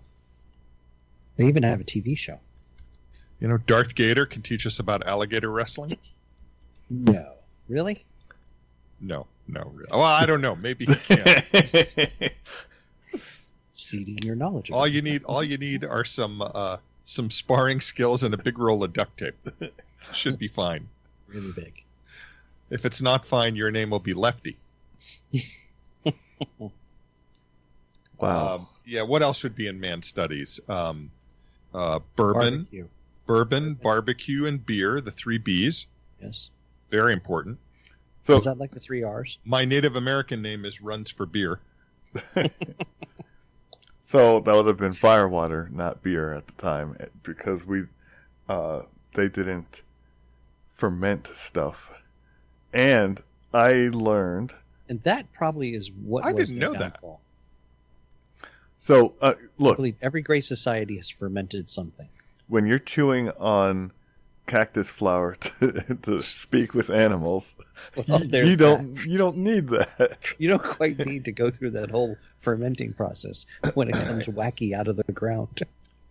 They 1.37 1.47
even 1.47 1.62
have 1.62 1.83
a 1.83 1.85
TV 1.85 2.16
show. 2.16 2.40
You 3.40 3.49
know, 3.49 3.59
Darth 3.59 3.95
Gator 3.95 4.25
can 4.25 4.40
teach 4.40 4.66
us 4.66 4.78
about 4.78 5.07
alligator 5.07 5.50
wrestling. 5.50 5.97
No, 6.88 7.35
really? 7.68 8.02
No, 9.02 9.26
no. 9.47 9.71
re- 9.75 9.85
Well, 9.90 10.00
I 10.02 10.25
don't 10.25 10.40
know. 10.40 10.57
Maybe 10.57 10.87
he 10.87 10.95
can. 10.95 11.42
Seeding 13.75 14.18
your 14.23 14.35
knowledge. 14.35 14.71
all 14.73 14.88
you 14.88 15.02
need, 15.02 15.23
all 15.25 15.45
you 15.45 15.59
need, 15.59 15.85
are 15.85 16.04
some 16.07 16.40
uh, 16.42 16.78
some 17.04 17.30
sparring 17.30 17.83
skills 17.83 18.25
and 18.25 18.33
a 18.33 18.38
big 18.38 18.59
roll 18.59 18.83
of 18.83 18.95
duct 18.95 19.18
tape. 19.18 19.37
Should 20.14 20.38
be 20.38 20.49
fine. 20.49 20.88
really 21.28 21.52
big. 21.52 21.83
If 22.71 22.87
it's 22.87 23.02
not 23.02 23.25
fine, 23.26 23.54
your 23.57 23.71
name 23.71 23.90
will 23.90 24.00
be 24.00 24.14
Lefty. 24.14 24.57
wow. 28.18 28.54
Um, 28.54 28.66
yeah. 28.84 29.02
What 29.02 29.22
else 29.22 29.42
would 29.42 29.54
be 29.54 29.66
in 29.66 29.78
man 29.80 30.02
studies? 30.02 30.60
Um, 30.68 31.10
uh, 31.75 32.00
bourbon, 32.16 32.54
Barbecue. 32.54 32.87
bourbon, 33.26 33.75
barbecue, 33.75 34.46
and 34.46 34.64
beer. 34.64 35.00
The 35.00 35.10
three 35.10 35.38
B's. 35.38 35.87
Yes. 36.22 36.50
Very 36.90 37.12
important. 37.12 37.58
so 38.22 38.37
Is 38.37 38.44
that 38.44 38.58
like 38.58 38.70
the 38.70 38.80
three 38.80 39.02
R's? 39.02 39.38
My 39.44 39.64
Native 39.64 39.96
American 39.96 40.40
name 40.42 40.64
is 40.64 40.80
Runs 40.80 41.10
for 41.10 41.26
Beer. 41.26 41.60
So 44.08 44.40
that 44.40 44.54
would 44.54 44.66
have 44.66 44.78
been 44.78 44.94
firewater, 44.94 45.68
not 45.70 46.02
beer 46.02 46.32
at 46.32 46.46
the 46.46 46.54
time, 46.54 46.96
eh, 46.98 47.06
because 47.22 47.62
we 47.66 47.84
uh, 48.48 48.80
they 49.12 49.28
didn't 49.28 49.82
ferment 50.76 51.28
stuff. 51.34 51.90
And 52.72 53.22
I 53.52 53.90
learned. 53.92 54.54
And 54.88 55.02
that 55.02 55.30
probably 55.34 55.75
is 55.75 55.92
what 55.92 56.25
I 56.25 56.32
was 56.32 56.48
didn't 56.50 56.60
their 56.60 56.72
know 56.72 56.78
that. 56.78 57.02
Downfall. 58.87 59.14
So 59.20 59.26
uh, 59.26 59.35
I 59.38 59.62
look, 59.62 59.76
believe 59.76 59.97
every 60.02 60.23
great 60.23 60.44
society 60.44 60.97
has 60.97 61.08
fermented 61.11 61.68
something. 61.68 62.08
when 62.49 62.66
you're 62.66 62.78
chewing 62.78 63.30
on 63.30 63.92
cactus 64.47 64.88
flower 64.88 65.35
to, 65.61 65.99
to 66.02 66.20
speak 66.20 66.73
with 66.75 66.88
animals, 66.90 67.44
Well, 68.08 68.25
you, 68.25 68.44
you 68.44 68.56
don't 68.56 69.04
you 69.04 69.18
don't 69.18 69.37
need 69.38 69.68
that. 69.68 70.18
You 70.38 70.49
don't 70.49 70.64
quite 70.64 70.99
need 71.04 71.25
to 71.26 71.32
go 71.32 71.50
through 71.50 71.70
that 71.73 71.90
whole 71.90 72.16
fermenting 72.40 72.92
process 72.92 73.44
when 73.75 73.88
it 73.88 73.94
comes 73.94 74.26
wacky 74.26 74.73
out 74.73 74.88
of 74.88 74.97
the 74.97 75.12
ground. 75.12 75.62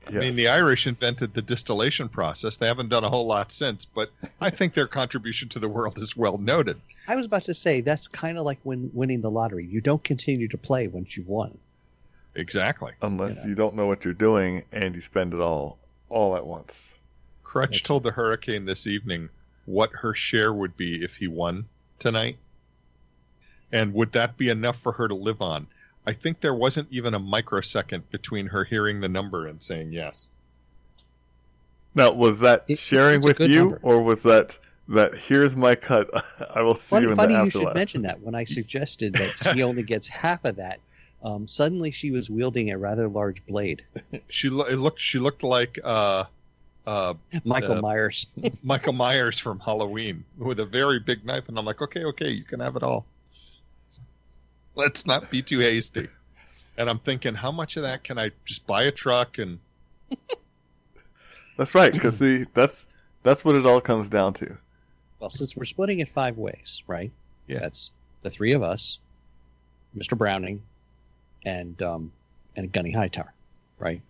I 0.07 0.12
mean, 0.12 0.36
the 0.38 0.47
Irish 0.47 0.88
invented 0.88 1.33
the 1.33 1.41
distillation 1.41 2.07
process. 2.07 2.55
They 2.55 2.67
haven't 2.67 2.88
done 2.88 3.03
a 3.03 3.09
whole 3.09 3.27
lot 3.27 3.51
since, 3.51 3.83
but 3.83 4.09
I 4.39 4.50
think 4.50 4.74
their 4.74 4.88
contribution 4.88 5.50
to 5.50 5.59
the 5.59 5.67
world 5.67 5.97
is 6.00 6.15
well 6.15 6.38
noted. 6.38 6.79
I 7.09 7.15
was 7.17 7.25
about 7.25 7.43
to 7.43 7.53
say 7.53 7.81
that's 7.81 8.07
kind 8.07 8.38
of 8.38 8.45
like 8.45 8.59
when 8.63 8.89
winning 8.93 9.19
the 9.19 9.29
lottery. 9.31 9.65
You 9.65 9.81
don't 9.81 10.01
continue 10.01 10.47
to 10.47 10.57
play 10.57 10.88
once 10.88 11.17
you've 11.17 11.27
won. 11.27 11.57
Exactly. 12.38 12.94
Unless 13.01 13.36
you 13.36 13.41
know. 13.41 13.48
you 13.48 13.56
don't 13.56 13.75
know 13.75 13.88
what 13.88 14.06
you're 14.06 14.13
doing 14.13 14.63
and 14.72 14.96
you 14.96 15.01
spend 15.01 15.34
it 15.34 15.39
all 15.39 15.77
all 16.10 16.38
at 16.38 16.46
once. 16.46 16.72
Crutch 17.44 17.70
That's- 17.72 17.82
told 17.82 18.03
the 18.03 18.12
Hurricane 18.12 18.65
this 18.65 18.88
evening 18.88 19.29
what 19.65 19.89
her 19.91 20.13
share 20.13 20.53
would 20.53 20.77
be 20.77 21.03
if 21.03 21.15
he 21.17 21.27
won 21.27 21.65
tonight. 22.00 22.38
And 23.72 23.94
would 23.94 24.13
that 24.13 24.38
be 24.38 24.50
enough 24.50 24.79
for 24.79 24.94
her 24.94 25.08
to 25.10 25.15
live 25.15 25.41
on? 25.41 25.67
I 26.06 26.13
think 26.13 26.39
there 26.39 26.53
wasn't 26.53 26.88
even 26.89 27.13
a 27.13 27.20
microsecond 27.20 28.10
between 28.12 28.48
her 28.48 28.63
hearing 28.63 29.01
the 29.01 29.10
number 29.10 29.46
and 29.48 29.62
saying 29.62 29.91
yes. 29.91 30.29
Now, 31.94 32.12
was 32.13 32.39
that 32.39 32.63
It- 32.67 32.79
sharing 32.79 33.22
with 33.24 33.39
you, 33.41 33.60
number. 33.60 33.79
or 33.82 34.01
was 34.01 34.22
that 34.24 34.58
that 34.89 35.17
here's 35.17 35.53
my 35.56 35.75
cut? 35.75 36.10
I 36.56 36.62
will 36.62 36.75
see 36.75 36.82
Funny, 36.82 37.06
you 37.06 37.10
in 37.12 37.15
funny 37.17 37.34
the 37.36 37.44
you 37.46 37.50
should 37.50 37.74
mention 37.74 38.03
that. 38.03 38.22
When 38.22 38.36
I 38.36 38.46
suggested 38.46 39.13
that 39.13 39.51
she 39.53 39.63
only 39.63 39.84
gets 39.84 40.08
half 40.08 40.46
of 40.46 40.56
that, 40.58 40.79
um, 41.24 41.47
suddenly 41.47 41.91
she 41.91 42.12
was 42.12 42.29
wielding 42.29 42.71
a 42.71 42.77
rather 42.77 43.07
large 43.07 43.45
blade. 43.45 43.83
She 44.29 44.50
lo- 44.50 44.65
it 44.65 44.75
looked 44.77 45.00
she 45.00 45.19
looked 45.19 45.43
like 45.43 45.79
uh, 45.83 46.25
uh, 46.86 47.13
Michael 47.43 47.77
Uh, 47.77 47.81
Myers. 47.81 48.27
Michael 48.63 48.93
Myers 48.93 49.38
from 49.39 49.59
Halloween 49.59 50.24
with 50.38 50.59
a 50.59 50.65
very 50.65 51.00
big 51.00 51.25
knife, 51.25 51.47
and 51.50 51.57
I'm 51.57 51.65
like, 51.65 51.81
okay, 51.81 52.03
okay, 52.05 52.29
you 52.29 52.43
can 52.43 52.59
have 52.59 52.75
it 52.75 52.83
all. 52.83 53.05
Let's 54.75 55.05
not 55.05 55.29
be 55.31 55.41
too 55.41 55.59
hasty. 55.59 56.07
And 56.77 56.89
I'm 56.89 57.00
thinking, 57.00 57.33
how 57.33 57.51
much 57.51 57.75
of 57.77 57.83
that 57.83 58.03
can 58.03 58.17
I 58.19 58.31
just 58.45 58.67
buy 58.67 58.83
a 58.83 58.91
truck 58.91 59.39
and 59.39 59.59
That's 61.57 61.74
right, 61.74 61.91
because 61.91 62.17
see, 62.19 62.45
that's 62.53 62.86
that's 63.24 63.43
what 63.43 63.55
it 63.55 63.65
all 63.65 63.81
comes 63.81 64.07
down 64.09 64.33
to. 64.36 64.57
Well, 65.19 65.31
since 65.31 65.55
we're 65.57 65.65
splitting 65.65 66.00
it 66.00 66.07
five 66.09 66.38
ways, 66.38 66.83
right? 66.86 67.12
Yeah. 67.47 67.59
That's 67.59 67.91
the 68.21 68.29
three 68.29 68.51
of 68.53 68.62
us, 68.62 69.00
Mr. 69.97 70.15
Browning, 70.17 70.62
and 71.47 71.81
um, 71.81 72.11
and 72.55 72.71
Gunny 72.71 72.91
Hightower, 72.91 73.33
right? 73.79 74.01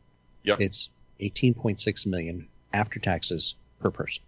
Yep. 0.44 0.60
It's 0.60 0.90
eighteen 1.20 1.54
point 1.54 1.80
six 1.80 2.06
million 2.06 2.48
after 2.74 3.00
taxes 3.00 3.56
per 3.80 3.92
person. 3.92 4.24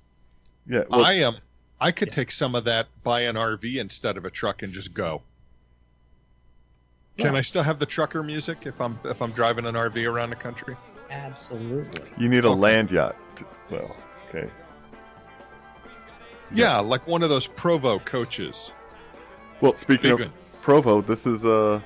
Yeah, 0.67 0.83
well, 0.89 1.03
I 1.03 1.13
am. 1.13 1.35
I 1.81 1.91
could 1.91 2.09
Yeah. 2.09 2.13
take 2.15 2.31
some 2.31 2.55
of 2.55 2.65
that, 2.65 2.87
buy 3.03 3.21
an 3.21 3.35
RV 3.35 3.77
instead 3.77 4.17
of 4.17 4.25
a 4.25 4.29
truck, 4.29 4.61
and 4.61 4.71
just 4.71 4.93
go. 4.93 5.23
Can 7.17 7.33
Yeah. 7.33 7.39
I 7.39 7.41
still 7.41 7.63
have 7.63 7.79
the 7.79 7.85
trucker 7.85 8.21
music 8.21 8.59
if 8.65 8.79
I'm 8.79 8.99
if 9.05 9.21
I'm 9.21 9.31
driving 9.31 9.65
an 9.65 9.75
RV 9.75 10.05
around 10.09 10.29
the 10.29 10.35
country? 10.35 10.75
Absolutely. 11.09 12.03
you 12.19 12.29
need 12.29 12.45
a 12.45 12.49
Okay. 12.49 12.59
land 12.59 12.91
yacht. 12.91 13.15
To, 13.37 13.45
well, 13.71 13.97
okay. 14.29 14.47
Yeah, 16.53 16.79
like 16.79 17.07
one 17.07 17.23
of 17.23 17.29
those 17.29 17.47
Provo 17.47 17.97
coaches. 17.99 18.71
Well, 19.61 19.75
speaking 19.77 20.03
Big 20.03 20.11
of 20.13 20.19
one. 20.19 20.33
Provo, 20.61 21.01
this 21.01 21.25
is 21.25 21.43
uh, 21.45 21.81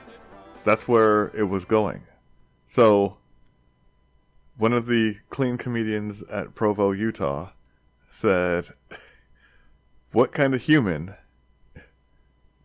that's 0.64 0.88
where 0.88 1.28
it 1.36 1.50
was 1.50 1.66
going. 1.66 2.04
So, 2.74 3.18
one 4.58 4.74
of 4.74 4.86
the 4.86 5.18
clean 5.30 5.58
comedians 5.58 6.24
at 6.32 6.56
Provo, 6.56 6.92
Utah, 6.92 7.50
said, 8.12 8.74
"What 10.12 10.32
kind 10.32 10.54
of 10.54 10.62
human 10.62 11.16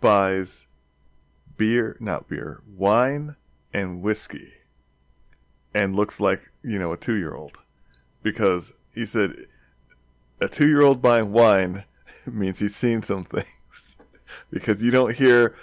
buys 0.00 0.66
beer, 1.56 1.96
not 1.98 2.28
beer, 2.28 2.62
wine 2.76 3.36
and 3.72 4.02
whiskey, 4.02 4.52
and 5.74 5.96
looks 5.96 6.20
like 6.20 6.50
you 6.62 6.78
know 6.78 6.92
a 6.92 6.96
two-year-old?" 6.96 7.58
Because 8.22 8.72
he 8.94 9.06
said, 9.06 9.46
a 10.40 10.48
two-year-old 10.48 11.02
buying 11.02 11.32
wine 11.32 11.84
means 12.26 12.58
he's 12.58 12.76
seen 12.76 13.02
some 13.02 13.24
things 13.24 13.46
because 14.50 14.80
you 14.80 14.90
don't 14.90 15.14
hear, 15.14 15.56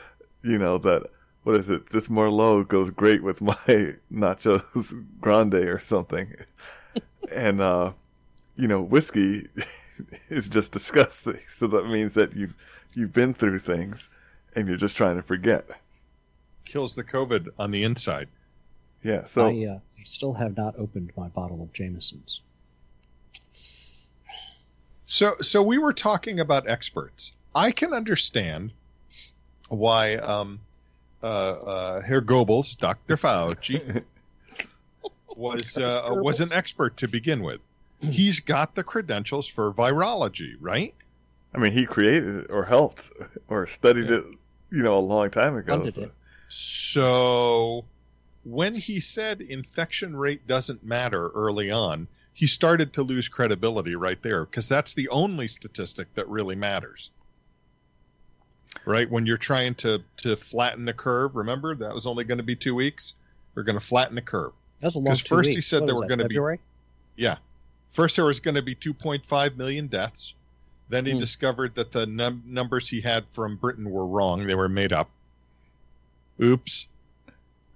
you 0.43 0.57
know, 0.57 0.77
that 0.79 1.09
what 1.45 1.57
is 1.57 1.69
it? 1.69 1.91
This 1.91 2.07
Merlot 2.07 2.67
goes 2.67 2.89
great 2.89 3.21
with 3.21 3.39
my 3.39 3.53
nachos 4.11 5.05
grande 5.21 5.53
or 5.53 5.79
something, 5.79 6.35
and 7.31 7.61
uh, 7.61 7.91
you 8.57 8.67
know, 8.67 8.81
whiskey 8.81 9.47
is 10.29 10.49
just 10.49 10.71
disgusting. 10.71 11.39
So 11.59 11.67
that 11.67 11.85
means 11.85 12.15
that 12.15 12.35
you've 12.35 12.55
you've 12.95 13.13
been 13.13 13.35
through 13.35 13.59
things, 13.59 14.09
and 14.55 14.67
you're 14.67 14.75
just 14.75 14.97
trying 14.97 15.17
to 15.17 15.21
forget. 15.21 15.67
Kills 16.65 16.95
the 16.95 17.03
COVID 17.03 17.49
on 17.59 17.69
the 17.69 17.83
inside. 17.83 18.27
Yeah. 19.03 19.25
So 19.27 19.45
I, 19.45 19.65
uh, 19.65 19.79
I 19.99 20.03
still 20.03 20.33
have 20.33 20.57
not 20.57 20.73
opened 20.79 21.11
my 21.15 21.27
bottle 21.27 21.61
of 21.61 21.71
Jameson's. 21.73 22.41
So, 25.05 25.35
so 25.41 25.61
we 25.61 25.77
were 25.77 25.93
talking 25.93 26.39
about 26.39 26.67
experts. 26.67 27.33
I 27.53 27.69
can 27.69 27.93
understand 27.93 28.73
why 29.69 30.15
um, 30.15 30.59
uh, 31.25 31.27
uh, 31.27 32.01
Herr 32.01 32.21
Goebbels, 32.21 32.77
Dr. 32.77 33.15
Fauci, 33.17 34.03
was 35.35 35.77
uh, 35.77 36.07
was 36.11 36.39
an 36.41 36.53
expert 36.53 36.97
to 36.97 37.07
begin 37.07 37.41
with. 37.43 37.59
He's 38.01 38.39
got 38.41 38.75
the 38.75 38.83
credentials 38.83 39.47
for 39.47 39.71
virology, 39.73 40.55
right? 40.59 40.93
I 41.53 41.57
mean, 41.57 41.71
he 41.71 41.85
created 41.85 42.35
it 42.35 42.51
or 42.51 42.65
helped 42.65 43.09
or 43.47 43.65
studied 43.67 44.09
Yeah. 44.09 44.17
it, 44.17 44.25
you 44.71 44.83
know, 44.83 44.97
a 44.97 44.99
long 44.99 45.29
time 45.31 45.55
ago. 45.55 45.89
So- 45.89 46.11
So, 46.47 47.85
when 48.43 48.75
he 48.75 48.99
said 48.99 49.41
infection 49.41 50.15
rate 50.15 50.45
doesn't 50.45 50.83
matter 50.83 51.29
early 51.29 51.71
on, 51.71 52.07
he 52.33 52.45
started 52.47 52.93
to 52.93 53.03
lose 53.03 53.27
credibility 53.29 53.95
right 53.95 54.21
there 54.21 54.45
because 54.45 54.69
that's 54.69 54.93
the 54.93 55.09
only 55.09 55.47
statistic 55.47 56.13
that 56.13 56.27
really 56.29 56.55
matters. 56.55 57.09
Right? 58.85 59.09
When 59.09 59.25
you're 59.25 59.37
trying 59.37 59.75
to 59.75 60.01
to 60.17 60.35
flatten 60.35 60.85
the 60.85 60.93
curve, 60.93 61.35
remember 61.35 61.73
that 61.75 61.93
was 61.93 62.05
only 62.05 62.23
going 62.23 62.37
to 62.37 62.43
be 62.43 62.55
2 62.55 62.75
weeks. 62.75 63.13
We're 63.55 63.63
going 63.63 63.79
to 63.79 63.85
flatten 63.85 64.15
the 64.15 64.21
curve. 64.21 64.51
That's 64.79 64.95
a 64.95 64.99
long. 64.99 65.07
'Cause 65.07 65.21
first 65.21 65.49
he 65.49 65.61
said 65.61 65.81
What 65.81 65.85
there 65.87 65.95
were 65.95 66.01
that, 66.01 66.09
gonna 66.09 66.27
be- 66.27 66.59
Yeah. 67.15 67.37
First, 67.93 68.17
there 68.17 68.25
was 68.25 68.39
going 68.41 68.55
to 68.55 68.61
be 68.61 68.75
2.5 68.75 69.55
million 69.55 69.87
deaths. 69.87 70.33
Then 70.89 71.05
he 71.05 71.13
Hmm. 71.13 71.19
discovered 71.19 71.75
that 71.75 71.91
the 71.93 72.05
num- 72.05 72.43
numbers 72.45 72.87
he 72.89 72.99
had 73.01 73.25
from 73.31 73.55
Britain 73.55 73.89
were 73.89 74.05
wrong. 74.05 74.45
They 74.45 74.53
were 74.55 74.67
made 74.69 74.91
up. 74.93 75.09
Oops. 76.43 76.85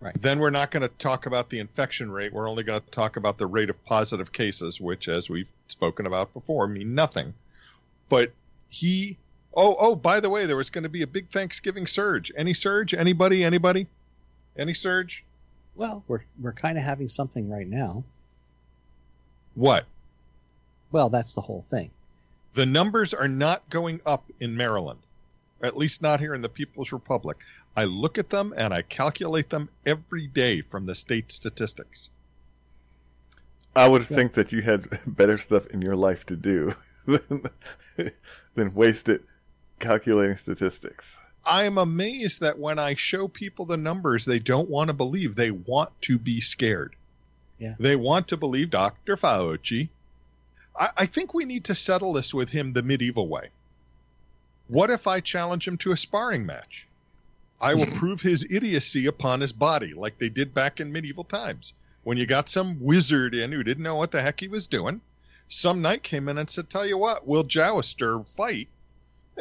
Right. 0.01 0.21
Then 0.21 0.39
we're 0.39 0.49
not 0.49 0.71
going 0.71 0.81
to 0.81 0.89
talk 0.97 1.25
about 1.25 1.49
the 1.49 1.59
infection 1.59 2.11
rate. 2.11 2.31
We're 2.33 2.47
only 2.49 2.63
going 2.63 2.81
to 2.81 2.91
talk 2.91 3.17
about 3.17 3.37
the 3.37 3.47
rate 3.47 3.69
of 3.69 3.83
positive 3.85 4.31
cases, 4.31 4.79
which, 4.79 5.07
as 5.07 5.29
we've 5.29 5.47
spoken 5.67 6.05
about 6.05 6.33
before, 6.33 6.67
mean 6.67 6.93
nothing. 6.95 7.33
But 8.09 8.31
he. 8.69 9.17
Oh, 9.55 9.75
oh, 9.79 9.95
by 9.95 10.19
the 10.19 10.29
way, 10.29 10.45
there 10.45 10.55
was 10.55 10.69
going 10.69 10.83
to 10.83 10.89
be 10.89 11.01
a 11.01 11.07
big 11.07 11.29
Thanksgiving 11.29 11.87
surge. 11.87 12.31
Any 12.37 12.53
surge? 12.53 12.93
Anybody? 12.93 13.43
Anybody? 13.43 13.87
Any 14.57 14.73
surge? 14.73 15.23
Well, 15.75 16.03
we're 16.07 16.21
we're 16.41 16.53
kind 16.53 16.77
of 16.77 16.83
having 16.83 17.09
something 17.09 17.49
right 17.49 17.67
now. 17.67 18.03
What? 19.55 19.85
Well, 20.91 21.09
that's 21.09 21.33
the 21.33 21.41
whole 21.41 21.61
thing. 21.69 21.91
the 22.53 22.65
numbers 22.65 23.13
are 23.13 23.27
not 23.27 23.69
going 23.69 24.01
up 24.05 24.25
in 24.39 24.57
Maryland, 24.57 24.99
at 25.61 25.77
least 25.77 26.01
not 26.01 26.19
here 26.19 26.33
in 26.33 26.41
the 26.41 26.49
People's 26.49 26.91
Republic. 26.91 27.37
I 27.77 27.85
look 27.85 28.17
at 28.17 28.29
them 28.29 28.53
and 28.57 28.73
I 28.73 28.81
calculate 28.81 29.49
them 29.49 29.69
every 29.85 30.27
day 30.27 30.61
from 30.61 30.85
the 30.85 30.95
state 30.95 31.31
statistics. 31.31 32.09
I 33.75 33.87
would 33.87 34.09
Yeah. 34.09 34.15
think 34.17 34.33
that 34.33 34.51
you 34.51 34.61
had 34.63 34.99
better 35.07 35.37
stuff 35.37 35.67
in 35.67 35.81
your 35.81 35.95
life 35.95 36.25
to 36.25 36.35
do 36.35 36.73
than, 37.05 37.43
than 38.55 38.73
waste 38.73 39.07
it 39.09 39.23
calculating 39.79 40.37
statistics. 40.37 41.05
I'm 41.45 41.77
amazed 41.77 42.41
that 42.41 42.59
when 42.59 42.79
I 42.79 42.95
show 42.95 43.27
people 43.27 43.65
the 43.65 43.77
numbers, 43.77 44.25
they 44.25 44.39
don't 44.39 44.69
want 44.69 44.89
to 44.89 44.93
believe. 44.93 45.35
They 45.35 45.51
want 45.51 45.89
to 46.01 46.19
be 46.19 46.41
scared. 46.41 46.95
Yeah. 47.57 47.75
They 47.79 47.95
want 47.95 48.27
to 48.29 48.37
believe 48.37 48.69
Dr. 48.69 49.17
Fauci. 49.17 49.89
I, 50.77 50.89
I 50.97 51.05
think 51.05 51.33
we 51.33 51.45
need 51.45 51.65
to 51.65 51.75
settle 51.75 52.13
this 52.13 52.33
with 52.33 52.49
him 52.49 52.73
the 52.73 52.83
medieval 52.83 53.27
way. 53.27 53.49
What 54.67 54.91
if 54.91 55.07
I 55.07 55.19
challenge 55.19 55.67
him 55.67 55.77
to 55.77 55.91
a 55.91 55.97
sparring 55.97 56.45
match? 56.45 56.87
I 57.59 57.73
will 57.73 57.85
prove 57.95 58.21
his 58.21 58.45
idiocy 58.49 59.07
upon 59.07 59.41
his 59.41 59.51
body, 59.51 59.93
like 59.93 60.17
they 60.17 60.29
did 60.29 60.53
back 60.53 60.79
in 60.79 60.91
medieval 60.91 61.23
times. 61.23 61.73
When 62.03 62.17
you 62.17 62.25
got 62.25 62.49
some 62.49 62.79
wizard 62.79 63.35
in 63.35 63.51
who 63.51 63.63
didn't 63.63 63.83
know 63.83 63.95
what 63.95 64.11
the 64.11 64.21
heck 64.21 64.39
he 64.39 64.47
was 64.47 64.67
doing, 64.67 65.01
some 65.49 65.81
knight 65.81 66.03
came 66.03 66.29
in 66.29 66.37
and 66.37 66.49
said, 66.49 66.69
Tell 66.69 66.85
you 66.85 66.97
what, 66.97 67.27
we'll 67.27 67.43
joust 67.43 68.01
or 68.01 68.23
fight, 68.23 68.69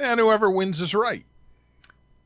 and 0.01 0.21
whoever 0.21 0.51
wins 0.51 0.81
is 0.81 0.95
right. 0.95 1.25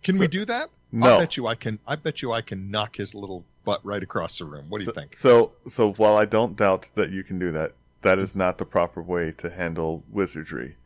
Can 0.02 0.18
we 0.18 0.26
do 0.26 0.44
that? 0.44 0.68
No. 0.90 1.16
I 1.16 1.18
bet 1.20 1.36
you 1.36 1.46
I 1.46 1.54
can. 1.54 1.78
I 1.86 1.96
bet 1.96 2.22
you 2.22 2.32
I 2.32 2.42
can 2.42 2.70
knock 2.70 2.96
his 2.96 3.14
little 3.14 3.44
butt 3.64 3.84
right 3.84 4.02
across 4.02 4.38
the 4.38 4.44
room. 4.44 4.66
What 4.68 4.78
do 4.78 4.84
you 4.84 4.90
so, 4.90 4.92
think? 4.92 5.16
So, 5.18 5.52
so 5.72 5.92
while 5.92 6.16
I 6.16 6.24
don't 6.24 6.56
doubt 6.56 6.88
that 6.96 7.10
you 7.10 7.22
can 7.22 7.38
do 7.38 7.52
that, 7.52 7.72
that 8.02 8.18
is 8.18 8.34
not 8.34 8.58
the 8.58 8.64
proper 8.64 9.00
way 9.00 9.32
to 9.38 9.48
handle 9.48 10.02
wizardry. 10.10 10.76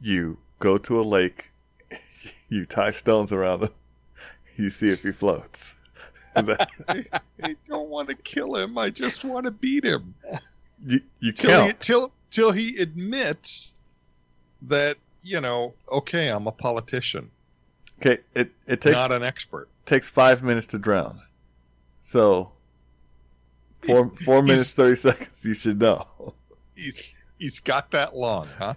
You 0.00 0.38
go 0.58 0.76
to 0.78 1.00
a 1.00 1.02
lake, 1.02 1.50
you 2.48 2.66
tie 2.66 2.90
stones 2.90 3.32
around 3.32 3.62
him, 3.62 3.70
you 4.56 4.70
see 4.70 4.88
if 4.88 5.02
he 5.02 5.12
floats. 5.12 5.74
That- 6.34 6.68
I 7.42 7.56
don't 7.66 7.88
want 7.88 8.08
to 8.08 8.14
kill 8.16 8.56
him. 8.56 8.76
I 8.76 8.90
just 8.90 9.24
want 9.24 9.44
to 9.44 9.50
beat 9.50 9.84
him 9.84 10.14
you 10.84 11.00
you 11.20 11.32
till 11.32 11.66
he, 11.66 11.72
till 11.74 12.12
till 12.30 12.52
he 12.52 12.78
admits 12.78 13.72
that 14.62 14.96
you 15.22 15.40
know. 15.40 15.74
Okay, 15.90 16.28
I'm 16.28 16.46
a 16.46 16.52
politician, 16.52 17.30
Okay, 18.00 18.18
it 18.34 18.50
it 18.66 18.80
takes 18.80 18.94
not 18.94 19.12
an 19.12 19.22
expert. 19.22 19.68
takes 19.86 20.08
five 20.08 20.42
minutes 20.42 20.66
to 20.68 20.78
drown. 20.78 21.20
So 22.06 22.50
four 23.86 24.10
four 24.24 24.36
He's- 24.36 24.48
minutes 24.48 24.70
thirty 24.72 25.00
seconds. 25.00 25.30
You 25.42 25.54
should 25.54 25.78
know. 25.80 26.06
He's 26.74 27.14
he's 27.38 27.58
got 27.60 27.90
that 27.92 28.16
long, 28.16 28.48
huh? 28.58 28.74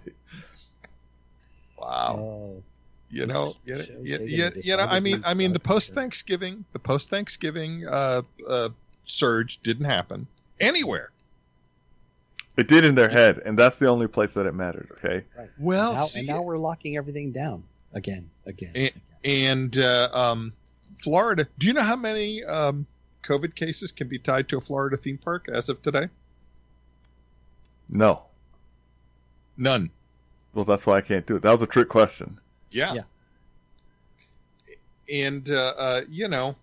Wow. 1.78 2.16
Oh, 2.18 2.62
you 3.10 3.26
know, 3.26 3.46
is- 3.46 3.60
you, 3.64 3.74
shows 3.74 3.88
you, 4.02 4.18
you, 4.26 4.52
you 4.62 4.76
know. 4.76 4.84
I 4.84 5.00
mean, 5.00 5.22
I 5.24 5.34
mean, 5.34 5.52
the 5.52 5.60
post 5.60 5.94
Thanksgiving, 5.94 6.64
the 6.72 6.78
post 6.78 7.10
Thanksgiving 7.10 7.86
uh, 7.86 8.22
uh, 8.48 8.68
surge 9.04 9.58
didn't 9.62 9.84
happen 9.86 10.26
anywhere. 10.60 11.10
It 12.56 12.68
did 12.68 12.84
in 12.84 12.94
their 12.94 13.08
head, 13.08 13.40
and 13.46 13.58
that's 13.58 13.78
the 13.78 13.88
only 13.88 14.06
place 14.06 14.32
that 14.34 14.44
it 14.46 14.52
mattered. 14.54 14.88
Okay. 14.92 15.24
right. 15.38 15.48
Well, 15.58 15.94
now, 15.94 16.04
see, 16.04 16.20
and 16.20 16.28
now 16.28 16.42
we're 16.42 16.58
locking 16.58 16.96
everything 16.96 17.32
down 17.32 17.64
again, 17.94 18.30
again. 18.46 18.72
And- 18.74 18.84
again. 18.84 19.00
and 19.24 19.78
uh, 19.78 20.08
um, 20.12 20.52
Florida. 20.98 21.46
Do 21.58 21.66
you 21.66 21.72
know 21.72 21.82
how 21.82 21.96
many 21.96 22.44
um, 22.44 22.86
COVID 23.24 23.54
cases 23.54 23.90
can 23.90 24.08
be 24.08 24.18
tied 24.18 24.48
to 24.50 24.58
a 24.58 24.60
Florida 24.60 24.96
theme 24.96 25.18
park 25.18 25.48
as 25.50 25.68
of 25.68 25.80
today? 25.82 26.08
No. 27.88 28.22
None. 29.56 29.90
Well, 30.54 30.64
that's 30.64 30.86
why 30.86 30.98
I 30.98 31.00
can't 31.00 31.26
do 31.26 31.36
it. 31.36 31.42
That 31.42 31.52
was 31.52 31.62
a 31.62 31.66
trick 31.66 31.88
question. 31.88 32.38
Yeah. 32.70 32.94
Yeah. 32.94 33.02
And 35.10 35.50
uh, 35.50 35.74
uh, 35.76 36.00
you 36.08 36.28
know, 36.28 36.56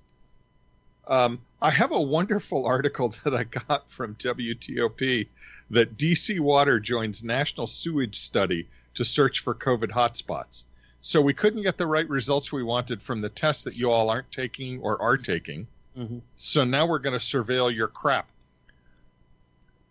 um, 1.08 1.39
I 1.62 1.72
have 1.72 1.91
a 1.91 2.02
wonderful 2.02 2.65
article 2.65 3.10
that 3.24 3.36
I 3.36 3.43
got 3.43 3.89
from 3.91 4.15
WTOP 4.15 5.28
that 5.72 5.98
DC 5.98 6.39
Water 6.39 6.80
joins 6.80 7.24
national 7.24 7.67
sewage 7.67 8.19
study 8.19 8.67
to 8.95 9.06
search 9.06 9.41
for 9.41 9.54
COVID 9.54 9.91
hotspots. 9.91 10.63
So 11.02 11.22
we 11.22 11.34
couldn't 11.34 11.62
get 11.62 11.78
the 11.78 11.88
right 11.88 12.08
results 12.10 12.52
we 12.52 12.63
wanted 12.63 13.02
from 13.02 13.22
the 13.22 13.30
tests 13.30 13.63
that 13.63 13.78
you 13.78 13.91
all 13.91 14.10
aren't 14.10 14.32
taking 14.32 14.80
or 14.80 15.02
are 15.02 15.17
taking. 15.17 15.67
Mhm. 15.98 16.22
So 16.38 16.63
now 16.63 16.86
we're 16.86 17.00
going 17.00 17.17
to 17.17 17.24
surveil 17.26 17.74
your 17.74 17.88
crap. 17.88 18.28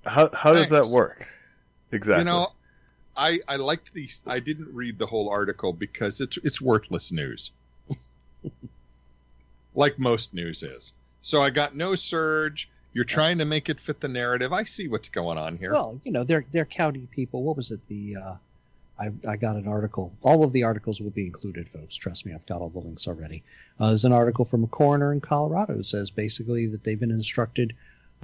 How 0.05 0.31
how 0.33 0.55
does 0.55 0.71
that 0.71 0.87
work? 0.87 1.27
Exactly. 1.93 2.21
You 2.21 2.25
know, 2.25 2.53
I 3.17 3.41
I 3.49 3.57
liked 3.57 3.93
these. 3.93 4.21
I 4.27 4.41
didn't 4.41 4.73
read 4.75 4.99
the 4.99 5.07
whole 5.07 5.29
article 5.29 5.73
because 5.73 6.21
it's 6.21 6.39
it's 6.39 6.61
worthless 6.61 7.11
news, 7.13 7.51
like 9.75 9.99
most 9.99 10.33
news 10.33 10.63
is. 10.63 10.93
So 11.23 11.43
I 11.43 11.51
got 11.51 11.77
no 11.77 11.95
surge. 11.95 12.69
You're 12.93 13.05
trying 13.05 13.39
to 13.39 13.45
make 13.45 13.69
it 13.69 13.81
fit 13.81 14.01
the 14.01 14.09
narrative. 14.09 14.53
I 14.53 14.65
see 14.65 14.89
what's 14.89 15.09
going 15.09 15.39
on 15.39 15.57
here. 15.57 15.73
Well, 15.73 16.01
you 16.05 16.13
know, 16.13 16.25
they're 16.25 16.45
they're 16.53 16.65
county 16.65 17.07
people. 17.11 17.43
What 17.43 17.57
was 17.57 17.71
it? 17.71 17.87
The 17.89 18.17
uh, 18.17 18.35
I 18.99 19.11
I 19.27 19.37
got 19.37 19.57
an 19.57 19.69
article. 19.69 20.13
All 20.23 20.43
of 20.43 20.53
the 20.53 20.65
articles 20.65 21.01
will 21.01 21.11
be 21.11 21.27
included, 21.27 21.69
folks. 21.69 21.95
Trust 21.95 22.27
me, 22.27 22.33
I've 22.33 22.47
got 22.47 22.61
all 22.61 22.71
the 22.71 22.81
links 22.81 23.07
already. 23.07 23.43
Uh, 23.79 23.89
there's 23.89 24.05
an 24.05 24.13
article 24.13 24.45
from 24.45 24.65
a 24.65 24.69
coroner 24.69 25.13
in 25.13 25.21
Colorado 25.21 25.75
who 25.75 25.83
says 25.83 26.11
basically 26.11 26.67
that 26.67 26.85
they've 26.85 26.99
been 26.99 27.11
instructed 27.11 27.75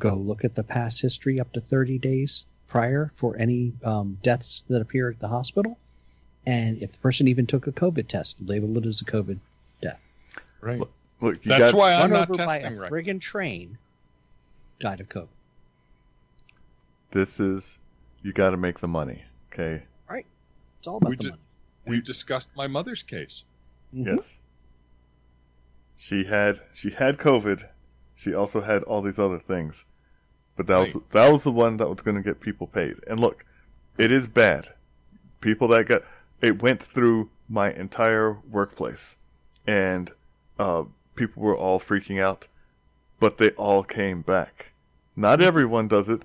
go 0.00 0.14
look 0.14 0.44
at 0.44 0.57
the 0.57 0.64
past 0.64 1.00
history 1.00 1.38
up 1.38 1.52
to 1.52 1.61
30 1.61 1.98
days 1.98 2.46
prior 2.66 3.12
for 3.14 3.37
any 3.37 3.72
um, 3.85 4.18
deaths 4.22 4.62
that 4.68 4.83
appear 4.83 5.09
at 5.09 5.20
the 5.20 5.28
hospital, 5.28 5.78
and 6.46 6.83
if 6.83 6.90
the 6.92 6.98
person 6.98 7.28
even 7.28 7.46
took 7.46 7.66
a 7.66 7.72
COVID 7.72 8.09
test, 8.09 8.37
label 8.44 8.76
it 8.78 8.87
as 8.87 9.00
a 9.00 9.04
COVID. 9.04 9.38
Death. 9.80 10.00
Right. 10.61 10.80
Look, 11.20 11.37
you 11.37 11.48
That's 11.48 11.72
got, 11.72 11.79
why 11.79 11.94
I'm 11.94 12.11
Run 12.11 12.20
not 12.20 12.31
over 12.31 12.46
by 12.46 12.57
a 12.57 12.61
testing 12.61 12.79
right. 12.79 12.90
friggin' 12.92 13.20
train. 13.20 13.79
Died 14.81 15.00
of 15.00 15.09
COVID. 15.09 15.29
this 17.12 17.38
is 17.38 17.77
you 18.22 18.33
got 18.33 18.50
to 18.50 18.57
make 18.57 18.81
the 18.81 18.88
money. 18.88 19.22
Okay. 19.53 19.85
Right. 20.11 20.27
It's 20.79 20.88
all 20.88 20.96
about 20.96 21.11
We 21.11 21.16
the 21.16 21.22
did- 21.22 21.31
money. 21.31 21.40
We 21.87 22.00
discussed 22.00 22.48
my 22.57 22.66
mother's 22.66 23.03
case. 23.03 23.44
Mhm. 23.94 24.16
Yes. 24.16 24.24
She 25.96 26.24
had 26.24 26.61
she 26.74 26.90
had 26.90 27.18
COVID. 27.18 27.68
She 28.16 28.35
also 28.35 28.61
had 28.62 28.83
all 28.85 29.03
these 29.03 29.18
other 29.18 29.38
things, 29.38 29.85
but 30.57 30.66
that 30.66 30.79
was 30.94 31.03
that 31.12 31.33
was 31.33 31.42
the 31.44 31.53
one 31.53 31.77
that 31.77 31.88
was 31.88 32.00
going 32.00 32.16
to 32.16 32.22
get 32.22 32.40
people 32.40 32.66
paid. 32.66 32.96
And 33.07 33.20
look, 33.20 33.44
it 33.98 34.11
is 34.12 34.27
bad. 34.27 34.70
People 35.40 35.68
that 35.68 35.87
got 35.88 36.03
it 36.40 36.62
went 36.62 36.83
through 36.83 37.31
my 37.48 37.70
entire 37.72 38.33
workplace, 38.50 39.14
and 39.66 40.11
uh, 40.59 40.85
people 41.14 41.42
were 41.42 41.57
all 41.57 41.81
freaking 41.81 42.20
out, 42.22 42.46
but 43.20 43.38
they 43.38 43.50
all 43.50 43.83
came 43.83 44.22
back. 44.22 44.72
Not 45.16 45.40
everyone 45.40 45.88
does 45.88 46.09
it, 46.09 46.22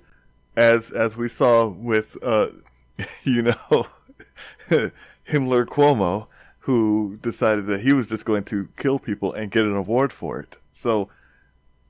as 0.56 0.90
as 0.90 1.16
we 1.16 1.28
saw 1.28 1.68
with 1.68 2.16
uh, 2.22 2.48
you 3.24 3.42
know 3.42 3.86
Himmler 5.28 5.64
Cuomo 5.66 6.26
who 6.64 7.18
decided 7.22 7.66
that 7.66 7.80
he 7.80 7.92
was 7.92 8.06
just 8.06 8.24
going 8.24 8.44
to 8.44 8.68
kill 8.76 8.98
people 8.98 9.32
and 9.32 9.50
get 9.50 9.64
an 9.64 9.74
award 9.74 10.12
for 10.12 10.38
it. 10.40 10.56
So 10.74 11.08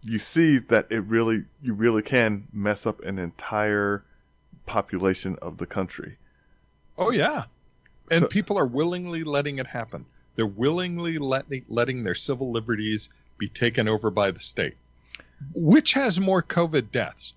you 0.03 0.19
see 0.19 0.59
that 0.59 0.87
it 0.91 1.01
really 1.05 1.45
you 1.63 1.75
really 1.75 2.03
can 2.03 2.47
mess 2.53 2.87
up 2.87 3.03
an 3.05 3.19
entire 3.19 4.05
population 4.67 5.37
of 5.43 5.59
the 5.59 5.67
country. 5.67 6.17
Oh 6.97 7.11
yeah, 7.11 7.45
and 8.11 8.23
So- 8.23 8.29
people 8.29 8.59
are 8.59 8.67
willingly 8.67 9.25
letting 9.25 9.59
it 9.59 9.69
happen. 9.69 10.07
They're 10.41 10.47
willingly 10.47 11.19
letting 11.19 11.67
letting 11.69 12.03
their 12.03 12.15
civil 12.15 12.51
liberties 12.51 13.11
be 13.37 13.47
taken 13.47 13.89
over 13.89 14.11
by 14.11 14.31
the 14.31 14.41
state. 14.41 14.75
Which 15.53 15.93
has 15.93 16.19
more 16.19 16.43
COVID 16.43 16.91
deaths, 16.91 17.35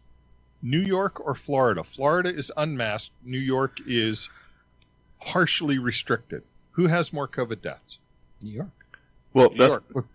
New 0.62 0.80
York 0.80 1.20
or 1.20 1.36
Florida? 1.36 1.84
Florida 1.84 2.34
is 2.34 2.50
unmasked. 2.56 3.14
New 3.26 3.40
York 3.40 3.80
is 3.86 4.30
harshly 5.20 5.80
restricted. 5.80 6.44
Who 6.72 6.88
has 6.88 7.12
more 7.12 7.28
COVID 7.28 7.62
deaths? 7.62 7.98
New 8.42 8.52
York. 8.52 8.98
Well, 9.34 9.50
New 9.50 9.58
that's 9.58 9.84
York. 9.94 10.08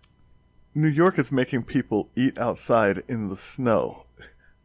New 0.73 0.87
York 0.87 1.19
is 1.19 1.31
making 1.31 1.65
people 1.65 2.09
eat 2.15 2.39
outside 2.39 3.03
in 3.07 3.29
the 3.29 3.37
snow. 3.37 4.05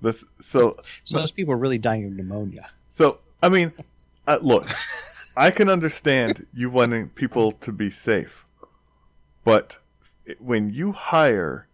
This 0.00 0.24
so 0.40 0.72
So 1.04 1.18
those 1.18 1.30
people 1.30 1.52
are 1.52 1.58
really 1.58 1.76
dying 1.76 2.06
of 2.06 2.12
pneumonia. 2.12 2.70
so 2.94 3.18
I 3.42 3.50
mean, 3.50 3.70
uh, 4.26 4.38
look, 4.40 4.66
I 5.36 5.50
can 5.50 5.68
understand 5.68 6.46
you 6.52 6.70
wanting 6.70 7.08
people 7.08 7.52
to 7.52 7.72
be 7.72 7.90
safe, 7.90 8.44
but 9.44 9.78
when 10.38 10.70
you 10.72 10.92
hire 10.92 11.66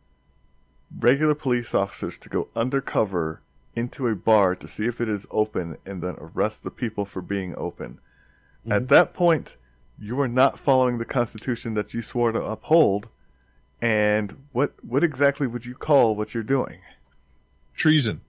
regular 0.98 1.34
police 1.34 1.74
officers 1.74 2.18
to 2.18 2.28
go 2.28 2.48
undercover 2.56 3.42
into 3.76 4.08
a 4.08 4.14
bar 4.14 4.56
to 4.56 4.66
see 4.66 4.86
if 4.86 5.00
it 5.00 5.08
is 5.08 5.26
open 5.30 5.76
and 5.86 6.02
then 6.02 6.16
arrest 6.18 6.62
the 6.62 6.70
people 6.70 7.04
for 7.04 7.20
being 7.20 7.54
open, 7.56 8.00
at 8.68 8.84
Mhm. 8.84 8.88
that 8.88 9.14
point, 9.14 9.56
you 9.98 10.18
are 10.20 10.28
not 10.28 10.58
following 10.58 10.98
the 10.98 11.04
Constitution 11.04 11.74
that 11.74 11.92
you 11.94 12.02
swore 12.02 12.32
to 12.32 12.42
uphold. 12.42 13.08
And 13.82 14.46
what 14.52 14.72
what 14.84 15.04
exactly 15.04 15.46
would 15.46 15.64
you 15.64 15.74
call 15.74 16.14
what 16.16 16.34
you're 16.34 16.42
doing? 16.42 16.80
Treason. 17.74 18.20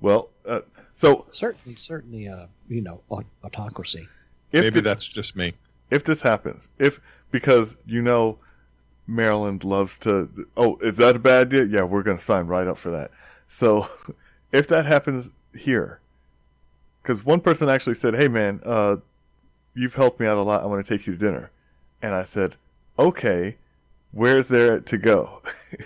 Well, 0.00 0.30
uh, 0.44 0.60
so 1.00 1.26
Certainly, 1.30 1.76
certainly, 1.76 2.28
uh, 2.28 2.46
you 2.68 2.80
know, 2.82 3.00
autocracy. 3.42 4.06
if 4.52 4.62
Maybe 4.64 4.80
thi- 4.80 4.84
that's 4.84 5.08
just 5.08 5.34
me. 5.36 5.54
if 5.90 6.04
this 6.04 6.20
happens, 6.22 6.68
if 6.78 7.00
because 7.30 7.74
you 7.86 8.02
know 8.02 8.38
Maryland 9.06 9.64
loves 9.64 9.98
to, 9.98 10.28
oh, 10.56 10.76
is 10.82 10.96
that 10.98 11.16
a 11.16 11.18
bad 11.18 11.46
idea? 11.48 11.64
Yeah, 11.64 11.82
we're 11.84 12.02
gonna 12.02 12.20
sign 12.20 12.46
right 12.46 12.66
up 12.68 12.78
for 12.78 12.90
that. 12.90 13.10
So 13.48 13.88
if 14.52 14.68
that 14.68 14.84
happens 14.86 15.30
here, 15.56 16.00
because 17.02 17.24
one 17.24 17.40
person 17.40 17.68
actually 17.68 17.94
said, 17.96 18.14
"Hey, 18.14 18.28
man, 18.28 18.60
uh, 18.64 18.96
you've 19.74 19.94
helped 19.94 20.20
me 20.20 20.26
out 20.26 20.36
a 20.36 20.42
lot. 20.42 20.62
I 20.62 20.66
want 20.66 20.84
to 20.86 20.96
take 20.98 21.06
you 21.06 21.14
to 21.16 21.18
dinner," 21.18 21.50
and 22.02 22.14
I 22.14 22.24
said, 22.24 22.56
"Okay, 22.98 23.56
where's 24.12 24.48
there 24.48 24.80
to 24.80 24.98
go?" 24.98 25.42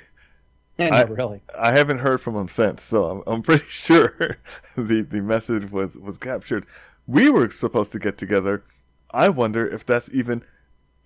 Yeah, 0.79 0.95
I- 0.95 1.03
really. 1.03 1.41
I 1.57 1.73
haven't 1.77 1.99
heard 1.99 2.21
from 2.21 2.35
him 2.37 2.49
since, 2.49 2.83
so 2.83 3.05
I'm, 3.05 3.23
I'm 3.27 3.43
pretty 3.43 3.67
sure 3.71 4.39
the, 4.77 5.03
the 5.03 5.21
message 5.21 5.71
was, 5.71 5.95
was 5.97 6.19
captured. 6.19 6.67
We 7.07 7.29
were 7.31 7.51
supposed 7.51 7.93
to 7.93 7.99
get 7.99 8.19
together. 8.19 8.63
I 9.11 9.29
wonder 9.29 9.67
if 9.69 9.87
that's 9.87 10.09
even, 10.13 10.43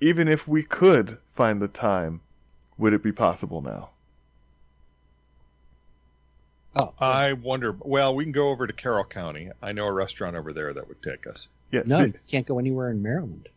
even 0.00 0.28
if 0.28 0.48
we 0.48 0.62
could 0.62 1.18
find 1.35 1.61
the 1.61 1.68
time, 1.68 2.20
would 2.78 2.92
it 2.94 3.02
be 3.02 3.12
possible 3.12 3.61
now? 3.61 3.90
Oh, 6.76 6.92
I 7.00 7.33
wonder. 7.33 7.72
Well, 7.81 8.14
we 8.14 8.24
can 8.24 8.33
go 8.33 8.50
over 8.50 8.66
to 8.66 8.72
Carroll 8.72 9.04
County. 9.04 9.50
I 9.61 9.72
know 9.72 9.87
a 9.87 9.92
restaurant 9.92 10.37
over 10.37 10.52
there 10.52 10.72
that 10.72 10.87
would 10.88 11.02
take 11.02 11.26
us. 11.26 11.48
Yeah, 11.72 11.83
no, 11.85 11.98
see- 12.04 12.07
you 12.11 12.14
can't 12.31 12.46
go 12.46 12.59
anywhere 12.59 12.90
in 12.90 13.02
Maryland. 13.02 13.48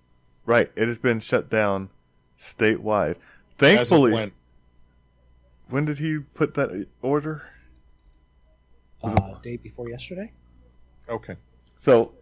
right. 0.46 0.72
It 0.76 0.88
has 0.88 0.98
been 0.98 1.20
shut 1.20 1.50
down 1.50 1.90
statewide. 2.42 3.12
As 3.12 3.16
of 3.16 3.60
Thankfully, 3.60 4.32
when- 5.72 5.86
when 5.86 5.86
did 5.86 5.98
he 5.98 6.20
put 6.20 6.54
that 6.56 6.88
order? 7.02 7.44
Uh, 9.04 9.40
day 9.42 9.58
before 9.58 9.90
yesterday. 9.90 10.32
Okay. 11.10 11.36
So 11.80 12.14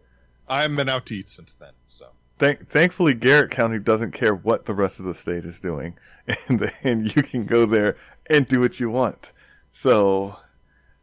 I 0.47 0.61
haven't 0.61 0.77
been 0.77 0.89
out 0.89 1.05
to 1.07 1.15
eat 1.15 1.29
since 1.29 1.53
then. 1.55 1.73
So 1.87 2.11
Thank, 2.39 2.69
thankfully, 2.69 3.13
Garrett 3.13 3.51
County 3.51 3.79
doesn't 3.79 4.11
care 4.13 4.33
what 4.33 4.65
the 4.65 4.73
rest 4.73 4.97
of 4.99 5.05
the 5.05 5.13
state 5.13 5.43
is 5.43 5.59
doing, 5.59 5.97
and 6.47 6.71
and 6.83 7.13
you 7.15 7.21
can 7.21 7.45
go 7.45 7.65
there 7.65 7.97
and 8.27 8.47
do 8.47 8.61
what 8.61 8.79
you 8.79 8.89
want. 8.89 9.31
So, 9.73 10.37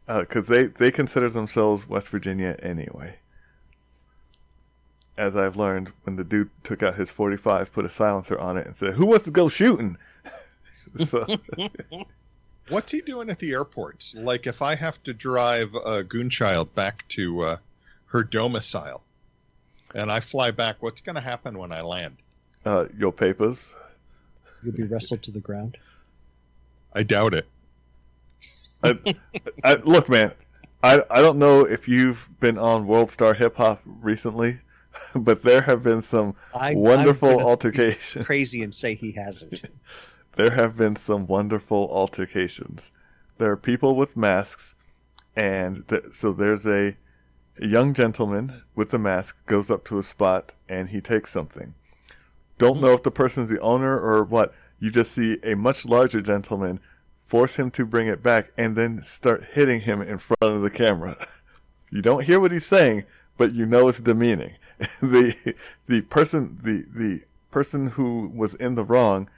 because 0.07 0.47
they 0.47 0.65
they 0.65 0.89
consider 0.89 1.29
themselves 1.29 1.87
West 1.87 2.07
Virginia 2.07 2.57
anyway. 2.61 3.19
As 5.15 5.35
I've 5.35 5.55
learned, 5.55 5.91
when 6.03 6.15
the 6.15 6.23
dude 6.23 6.49
took 6.63 6.81
out 6.83 6.95
his 6.95 7.09
45, 7.09 7.71
put 7.71 7.85
a 7.85 7.89
silencer 7.89 8.37
on 8.39 8.57
it, 8.57 8.65
and 8.65 8.75
said, 8.75 8.95
"Who 8.95 9.05
wants 9.05 9.25
to 9.25 9.31
go 9.31 9.47
shooting?" 9.47 9.97
so, 11.09 11.25
what's 12.69 12.91
he 12.91 13.01
doing 13.01 13.29
at 13.29 13.39
the 13.39 13.51
airports? 13.51 14.15
Like 14.15 14.47
if 14.47 14.61
I 14.61 14.75
have 14.75 15.01
to 15.03 15.13
drive 15.13 15.73
a 15.75 16.03
Goonchild 16.03 16.73
back 16.75 17.07
to 17.09 17.41
uh, 17.41 17.57
her 18.07 18.23
domicile, 18.23 19.01
and 19.95 20.11
I 20.11 20.19
fly 20.19 20.51
back, 20.51 20.77
what's 20.81 21.01
going 21.01 21.15
to 21.15 21.21
happen 21.21 21.57
when 21.57 21.71
I 21.71 21.81
land? 21.81 22.17
uh, 22.67 22.85
your 22.97 23.11
papers. 23.11 23.57
You'll 24.63 24.75
be 24.75 24.83
wrestled 24.83 25.23
to 25.23 25.31
the 25.31 25.39
ground. 25.39 25.77
I 26.93 27.03
doubt 27.03 27.33
it. 27.33 27.47
I, 28.83 28.97
I, 29.63 29.75
look, 29.75 30.09
man, 30.09 30.31
I 30.83 31.01
I 31.09 31.21
don't 31.21 31.39
know 31.39 31.61
if 31.61 31.87
you've 31.87 32.27
been 32.39 32.57
on 32.57 32.85
World 32.85 33.11
Star 33.11 33.33
Hip 33.33 33.55
Hop 33.57 33.81
recently, 33.85 34.59
but 35.15 35.43
there 35.43 35.61
have 35.61 35.83
been 35.83 36.01
some 36.01 36.35
I, 36.53 36.73
wonderful 36.75 37.39
I'm 37.39 37.45
altercations. 37.45 38.25
Crazy 38.25 38.63
and 38.63 38.73
say 38.73 38.93
he 38.95 39.11
hasn't. 39.13 39.63
There 40.37 40.51
have 40.51 40.77
been 40.77 40.95
some 40.95 41.25
wonderful 41.25 41.89
altercations. 41.91 42.91
There 43.39 43.49
are 43.49 43.57
people 43.57 43.95
with 43.95 44.15
masks, 44.15 44.75
and 45.35 45.87
th- 45.87 46.13
so 46.13 46.31
there's 46.31 46.67
a, 46.67 46.95
a 47.59 47.65
young 47.65 47.95
gentleman 47.95 48.61
with 48.75 48.93
a 48.93 48.99
mask 48.99 49.35
goes 49.47 49.71
up 49.71 49.83
to 49.85 49.97
a 49.97 50.03
spot 50.03 50.51
and 50.69 50.89
he 50.89 51.01
takes 51.01 51.31
something. 51.31 51.73
Don't 52.59 52.79
know 52.79 52.93
if 52.93 53.01
the 53.01 53.09
person's 53.09 53.49
the 53.49 53.59
owner 53.61 53.99
or 53.99 54.23
what. 54.23 54.53
You 54.79 54.91
just 54.91 55.13
see 55.15 55.37
a 55.41 55.55
much 55.55 55.85
larger 55.85 56.21
gentleman 56.21 56.81
force 57.25 57.55
him 57.55 57.71
to 57.71 57.83
bring 57.83 58.07
it 58.07 58.21
back 58.21 58.51
and 58.55 58.75
then 58.75 59.01
start 59.03 59.43
hitting 59.53 59.81
him 59.81 60.03
in 60.03 60.19
front 60.19 60.53
of 60.55 60.61
the 60.61 60.69
camera. 60.69 61.17
You 61.89 62.01
don't 62.01 62.25
hear 62.25 62.41
what 62.41 62.51
he's 62.51 62.65
saying, 62.65 63.05
but 63.37 63.53
you 63.53 63.65
know 63.65 63.87
it's 63.87 64.01
demeaning. 64.01 64.55
the 65.01 65.55
the 65.87 66.01
person 66.01 66.59
the 66.61 66.83
the 66.93 67.21
person 67.49 67.91
who 67.91 68.29
was 68.35 68.55
in 68.55 68.75
the 68.75 68.83
wrong 68.83 69.29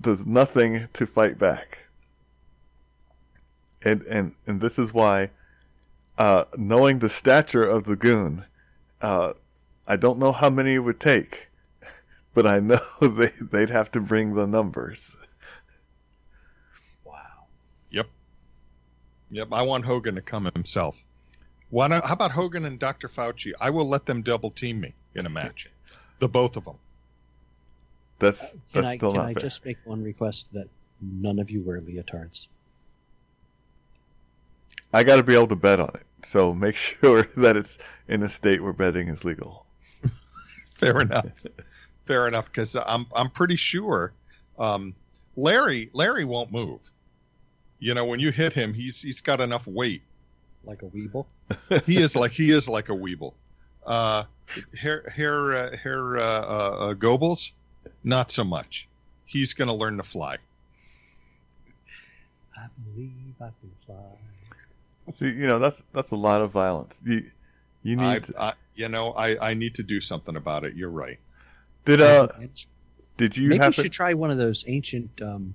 does 0.00 0.24
nothing 0.26 0.88
to 0.94 1.06
fight 1.06 1.38
back. 1.38 1.78
And 3.82 4.02
and 4.02 4.34
and 4.46 4.60
this 4.60 4.78
is 4.78 4.92
why, 4.94 5.30
uh, 6.18 6.44
knowing 6.56 6.98
the 7.00 7.08
stature 7.08 7.62
of 7.62 7.84
the 7.84 7.96
goon, 7.96 8.44
uh, 9.02 9.34
I 9.86 9.96
don't 9.96 10.18
know 10.18 10.32
how 10.32 10.50
many 10.50 10.74
it 10.74 10.78
would 10.78 11.00
take, 11.00 11.48
but 12.34 12.46
I 12.46 12.60
know 12.60 12.80
they 13.00 13.32
they'd 13.40 13.70
have 13.70 13.90
to 13.92 14.00
bring 14.00 14.34
the 14.34 14.46
numbers. 14.46 15.12
Wow. 17.04 17.46
Yep, 17.90 18.08
Yep. 19.30 19.48
I 19.52 19.62
want 19.62 19.84
Hogan 19.84 20.14
to 20.16 20.22
come 20.22 20.50
himself. 20.54 21.04
Why 21.70 21.88
not, 21.88 22.04
how 22.06 22.14
about 22.14 22.30
Hogan 22.30 22.64
and 22.66 22.78
Dr. 22.78 23.08
Fauci? 23.08 23.52
I 23.60 23.70
will 23.70 23.88
let 23.88 24.06
them 24.06 24.22
double 24.22 24.50
team 24.50 24.80
me 24.80 24.94
in 25.14 25.26
a 25.26 25.30
match, 25.30 25.68
the 26.20 26.28
both 26.28 26.56
of 26.56 26.64
them. 26.64 26.78
That's 28.24 28.38
Can 28.40 28.60
that's 28.72 28.86
I 28.86 28.96
still 28.96 29.12
can 29.12 29.20
not 29.20 29.28
I 29.28 29.34
fair. 29.34 29.40
just 29.42 29.64
make 29.64 29.78
one 29.84 30.02
request 30.02 30.52
that 30.54 30.68
none 31.00 31.38
of 31.38 31.50
you 31.50 31.60
wear 31.62 31.80
leotards? 31.80 32.48
I 34.92 35.02
got 35.02 35.16
to 35.16 35.22
be 35.22 35.34
able 35.34 35.48
to 35.48 35.56
bet 35.56 35.80
on 35.80 35.90
it, 35.94 36.06
so 36.24 36.54
make 36.54 36.76
sure 37.00 37.28
that 37.36 37.56
it's 37.56 37.76
in 38.08 38.22
a 38.22 38.30
state 38.30 38.62
where 38.62 38.72
betting 38.72 39.08
is 39.08 39.24
legal. 39.24 39.66
Fair 40.74 41.00
enough. 41.00 41.26
Fair 42.06 42.28
enough, 42.28 42.46
because 42.46 42.76
I'm 42.76 43.06
I'm 43.14 43.30
pretty 43.30 43.56
sure 43.56 44.12
um, 44.58 44.94
Larry 45.36 45.90
Larry 45.92 46.24
won't 46.24 46.52
move. 46.52 46.80
You 47.78 47.94
know, 47.94 48.04
when 48.04 48.20
you 48.20 48.30
hit 48.30 48.52
him, 48.52 48.72
he's 48.72 49.02
he's 49.02 49.20
got 49.20 49.40
enough 49.40 49.66
weight. 49.66 50.02
Like 50.64 50.82
a 50.82 50.86
weeble? 50.86 51.26
He 51.84 51.98
is 51.98 52.16
like 52.16 52.32
he 52.32 52.50
is 52.50 52.68
like 52.68 52.88
a 52.88 52.92
weeble. 52.92 53.34
Uh, 53.84 54.24
hair 54.78 55.08
hair 55.14 55.54
uh, 55.54 55.76
hair 55.76 56.16
uh, 56.18 56.22
uh, 56.22 56.76
uh, 56.90 56.94
Goebbels, 56.94 57.50
not 58.04 58.30
so 58.30 58.44
much. 58.44 58.86
He's 59.24 59.54
going 59.54 59.68
to 59.68 59.74
learn 59.74 59.96
to 59.96 60.02
fly. 60.02 60.36
I 62.56 62.66
believe 62.92 63.34
I 63.40 63.50
can 63.60 63.70
fly. 63.80 65.14
See, 65.18 65.26
you 65.26 65.46
know 65.46 65.58
that's 65.58 65.82
that's 65.92 66.12
a 66.12 66.16
lot 66.16 66.40
of 66.40 66.50
violence. 66.50 66.94
You 67.04 67.24
you 67.82 67.96
need 67.96 68.04
I, 68.04 68.18
to, 68.20 68.40
I 68.40 68.52
you 68.74 68.88
know 68.88 69.12
I 69.12 69.50
I 69.50 69.54
need 69.54 69.74
to 69.74 69.82
do 69.82 70.00
something 70.00 70.36
about 70.36 70.64
it. 70.64 70.74
You're 70.74 70.88
right. 70.88 71.18
did 71.84 72.00
uh 72.00 72.28
And 72.38 72.50
did 73.16 73.36
you 73.36 73.48
Maybe 73.48 73.58
we 73.58 73.64
happen 73.64 73.84
should 73.84 73.92
try 73.92 74.14
one 74.14 74.30
of 74.30 74.38
those 74.38 74.64
ancient, 74.66 75.10
um, 75.22 75.54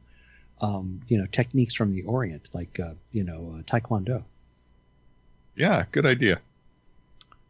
um, 0.62 1.01
you 1.07 1.17
know, 1.17 1.25
techniques 1.25 1.73
from 1.73 1.91
the 1.91 2.03
Orient, 2.03 2.49
like 2.53 2.79
uh, 2.79 2.93
you 3.12 3.23
know, 3.23 3.55
uh, 3.55 3.62
Taekwondo. 3.63 4.23
Yeah, 5.55 5.85
good 5.91 6.05
idea. 6.05 6.39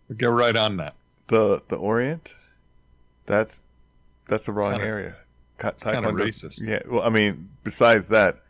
We'll 0.08 0.18
get 0.18 0.28
right 0.28 0.56
on 0.56 0.78
that. 0.78 0.96
the 1.28 1.62
the 1.68 1.76
Orient? 1.76 2.34
That's 3.26 3.60
that's 4.30 4.46
the 4.46 4.52
wrong 4.52 4.72
Kinda- 4.74 4.86
area. 4.88 5.16
Ka- 5.58 5.72
kinda 5.72 6.10
racist. 6.10 6.66
Yeah, 6.66 6.80
well, 6.88 7.02
I 7.04 7.10
mean, 7.10 7.50
besides 7.64 8.08
that, 8.10 8.42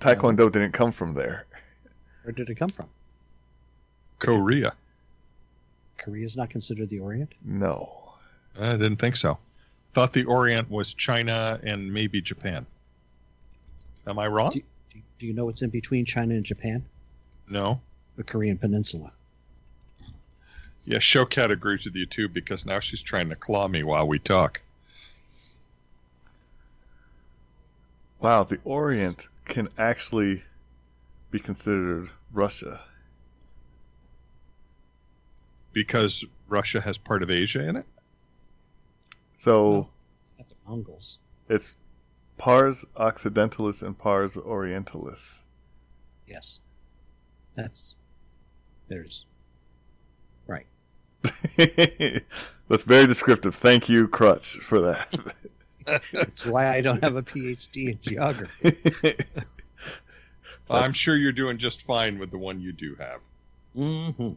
Taekwondo 0.00 0.52
didn't 0.52 0.72
come 0.72 0.92
from 0.92 1.14
there. 1.14 1.46
Where 2.24 2.32
did 2.32 2.50
it 2.50 2.56
come 2.56 2.68
from? 2.68 2.88
Korea. 4.18 4.74
Korea 5.96 6.24
is 6.24 6.36
not 6.36 6.50
considered 6.50 6.88
the 6.90 6.98
Orient. 7.00 7.32
No, 7.44 8.12
I 8.58 8.72
didn't 8.72 8.96
think 8.96 9.16
so. 9.16 9.38
Thought 9.94 10.12
the 10.12 10.24
Orient 10.24 10.70
was 10.70 10.94
China 10.94 11.58
and 11.62 11.92
maybe 11.92 12.20
Japan. 12.20 12.66
Am 14.06 14.18
I 14.18 14.26
wrong? 14.26 14.52
Do 14.52 14.62
Do, 14.90 15.00
do 15.18 15.26
you 15.26 15.32
know 15.32 15.44
what's 15.46 15.62
in 15.62 15.70
between 15.70 16.04
China 16.04 16.34
and 16.34 16.44
Japan? 16.44 16.84
No. 17.48 17.80
The 18.16 18.24
Korean 18.24 18.58
Peninsula. 18.58 19.12
Yeah, 20.84 20.98
Showcat 20.98 21.50
agrees 21.50 21.84
with 21.84 21.94
you 21.94 22.06
too 22.06 22.28
because 22.28 22.66
now 22.66 22.80
she's 22.80 23.00
trying 23.02 23.28
to 23.30 23.36
claw 23.36 23.68
me 23.68 23.82
while 23.84 24.06
we 24.06 24.18
talk. 24.18 24.60
Wow, 28.22 28.44
the 28.44 28.58
Orient 28.64 29.26
can 29.46 29.68
actually 29.76 30.44
be 31.32 31.40
considered 31.40 32.08
Russia. 32.32 32.80
Because 35.72 36.24
Russia 36.48 36.80
has 36.80 36.98
part 36.98 37.24
of 37.24 37.30
Asia 37.32 37.66
in 37.66 37.76
it? 37.76 37.86
So 39.42 39.70
No. 39.70 39.88
Not 40.38 40.48
the 40.48 40.54
Mongols. 40.68 41.18
it's 41.48 41.74
Pars 42.38 42.84
Occidentalis 42.96 43.82
and 43.82 43.98
Pars 43.98 44.32
Orientalis. 44.34 45.20
Yes. 46.28 46.60
That's 47.56 47.96
there's 48.88 49.26
right. 50.46 50.66
That's 52.68 52.82
very 52.84 53.06
descriptive. 53.06 53.54
Thank 53.56 53.88
you, 53.88 54.06
Crutch, 54.06 54.58
for 54.62 54.80
that. 54.82 55.08
That's 56.12 56.44
why 56.46 56.68
I 56.74 56.80
don't 56.80 57.02
have 57.02 57.16
a 57.16 57.22
PhD 57.22 57.88
in 57.92 57.98
geography. 58.00 59.16
I'm 60.70 60.92
sure 60.92 61.16
you're 61.16 61.32
doing 61.32 61.58
just 61.58 61.82
fine 61.82 62.18
with 62.18 62.30
the 62.30 62.38
one 62.38 62.60
you 62.60 62.72
do 62.72 62.96
have. 62.96 63.20
hmm 63.74 64.32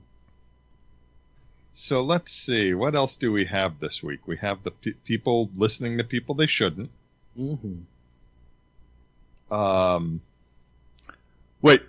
So 1.74 2.02
let's 2.02 2.32
see. 2.32 2.74
What 2.74 2.96
else 2.96 3.16
do 3.16 3.32
we 3.32 3.46
have 3.46 3.80
this 3.80 4.02
week? 4.04 4.28
We 4.28 4.38
have 4.38 4.64
the 4.64 4.72
pe- 4.72 4.94
people 5.06 5.50
listening 5.56 5.98
to 5.98 6.04
people 6.04 6.36
they 6.36 6.48
shouldn't. 6.48 6.90
hmm 7.38 7.82
Um, 9.52 10.22
Wait, 11.62 11.82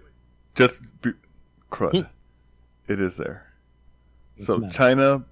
just 0.54 0.74
be, 1.02 1.12
Crutch. 1.70 1.96
Hmm. 1.96 2.92
it 2.92 3.00
is 3.00 3.16
there. 3.16 3.46
What's 4.36 4.46
so? 4.46 4.70
China, 4.70 5.24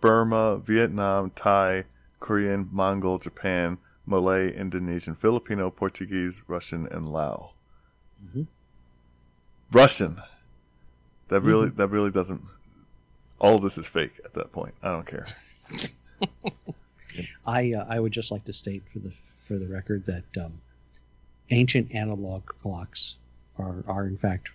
Burma, 0.00 0.58
Vietnam, 0.58 1.30
Thai, 1.34 1.84
Korean, 2.22 2.68
Mongol, 2.72 3.18
Japan, 3.18 3.76
Malay, 4.06 4.54
Indonesian, 4.56 5.14
Filipino, 5.16 5.70
Portuguese, 5.70 6.34
Russian, 6.46 6.86
and 6.90 7.08
Lao. 7.08 7.50
Mhm. 8.24 8.46
Russian. 9.72 10.22
That 11.28 11.40
really 11.40 11.68
Mm-hmm. 11.68 11.76
that 11.76 11.88
really 11.88 12.10
doesn't. 12.10 12.40
All 13.40 13.56
of 13.56 13.62
this 13.62 13.76
is 13.76 13.86
fake 13.86 14.20
at 14.24 14.34
that 14.34 14.52
point. 14.52 14.74
I 14.82 14.92
don't 14.92 15.06
care. 15.06 15.26
I 17.46 17.72
uh, 17.74 17.86
I 17.88 17.98
would 18.00 18.12
just 18.12 18.30
like 18.30 18.44
to 18.44 18.52
state 18.52 18.82
for 18.92 18.98
the 19.00 19.12
for 19.40 19.58
the 19.58 19.66
record 19.68 20.04
that 20.06 20.24
um, 20.38 20.60
ancient 21.50 21.94
analog 21.94 22.46
clocks 22.46 23.16
are 23.58 23.82
are 23.88 24.06
in 24.06 24.16
fact 24.16 24.50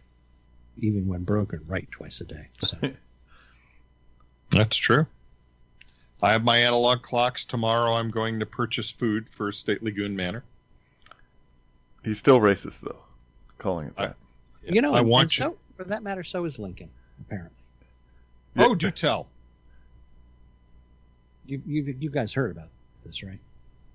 even 0.78 1.08
when 1.08 1.24
broken 1.24 1.60
right 1.68 1.90
twice 1.92 2.22
a 2.22 2.26
day. 2.26 2.48
So 2.62 2.78
that's 4.52 4.78
true. 4.78 5.06
I 6.22 6.32
have 6.32 6.44
my 6.44 6.58
analog 6.58 7.02
clocks. 7.04 7.46
Tomorrow 7.46 7.94
I'm 7.94 8.10
going 8.10 8.40
to 8.40 8.46
purchase 8.46 8.90
food 8.90 9.28
for 9.30 9.52
Stately 9.52 9.92
Goon 9.92 10.16
Manor. 10.16 10.44
He's 12.04 12.18
still 12.20 12.40
racist 12.40 12.80
though, 12.82 13.04
calling 13.58 13.88
it 13.88 13.94
I- 13.98 14.08
that. 14.08 14.16
you 14.68 14.82
know, 14.82 14.94
I 14.94 15.00
and- 15.00 15.08
want 15.10 15.24
and 15.26 15.38
you. 15.38 15.44
so 15.46 15.58
for 15.76 15.84
that 15.86 16.04
matter, 16.04 16.24
so 16.24 16.46
is 16.46 16.58
Lincoln 16.60 16.90
apparently. 17.22 17.52
Oh, 18.58 18.74
do 18.74 18.90
tell. 18.90 19.28
You 21.46 21.62
you 21.66 21.96
you 22.00 22.10
guys 22.10 22.34
heard 22.34 22.52
about 22.52 22.70
this, 23.06 23.24
right? 23.24 23.40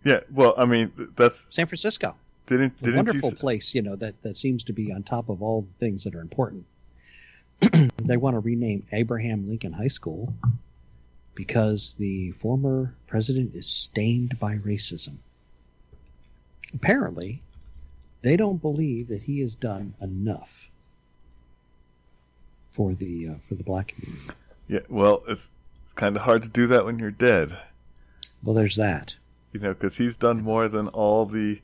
yeah. 0.05 0.21
Well, 0.31 0.55
I 0.57 0.65
mean, 0.65 0.91
th- 0.97 1.09
that's 1.17 1.37
San 1.51 1.67
Francisco, 1.67 2.15
didn't 2.47 2.75
a 2.81 2.85
didn't 2.85 2.97
wonderful 2.97 3.31
you, 3.31 3.37
place, 3.37 3.75
you 3.75 3.83
know 3.83 3.97
that 3.97 4.21
that 4.23 4.37
seems 4.37 4.65
to 4.65 4.73
be 4.73 4.93
on 4.93 5.03
top 5.03 5.29
of 5.29 5.43
all 5.43 5.63
the 5.63 5.73
things 5.85 6.05
that 6.05 6.15
are 6.15 6.21
important. 6.21 6.65
they 7.99 8.17
want 8.17 8.35
to 8.35 8.41
rename 8.41 8.85
Abraham 8.93 9.49
Lincoln 9.49 9.73
High 9.73 9.89
School 9.89 10.33
because 11.35 11.95
the 11.95 12.31
former 12.33 12.95
president 13.07 13.55
is 13.55 13.66
stained 13.66 14.38
by 14.38 14.57
racism. 14.57 15.18
Apparently, 16.75 17.42
they 18.23 18.37
don't 18.37 18.61
believe 18.62 19.09
that 19.09 19.23
he 19.23 19.40
has 19.40 19.55
done 19.55 19.95
enough 20.01 20.68
for 22.71 22.95
the 22.95 23.29
uh, 23.29 23.35
for 23.49 23.55
the 23.55 23.64
black 23.64 23.88
community. 23.88 24.29
Yeah. 24.68 24.81
Well, 24.88 25.23
it's 25.29 25.49
it's 25.85 25.92
kind 25.95 26.16
of 26.16 26.23
hard 26.23 26.42
to 26.42 26.49
do 26.49 26.66
that 26.68 26.85
when 26.85 26.99
you're 26.99 27.11
dead. 27.11 27.59
Well, 28.42 28.55
there's 28.55 28.77
that. 28.77 29.14
you 29.53 29.61
know, 29.61 29.75
because 29.75 29.97
he's 29.97 30.16
done 30.16 30.42
more 30.42 30.68
than 30.68 30.88
all 30.88 31.27
the 31.27 31.61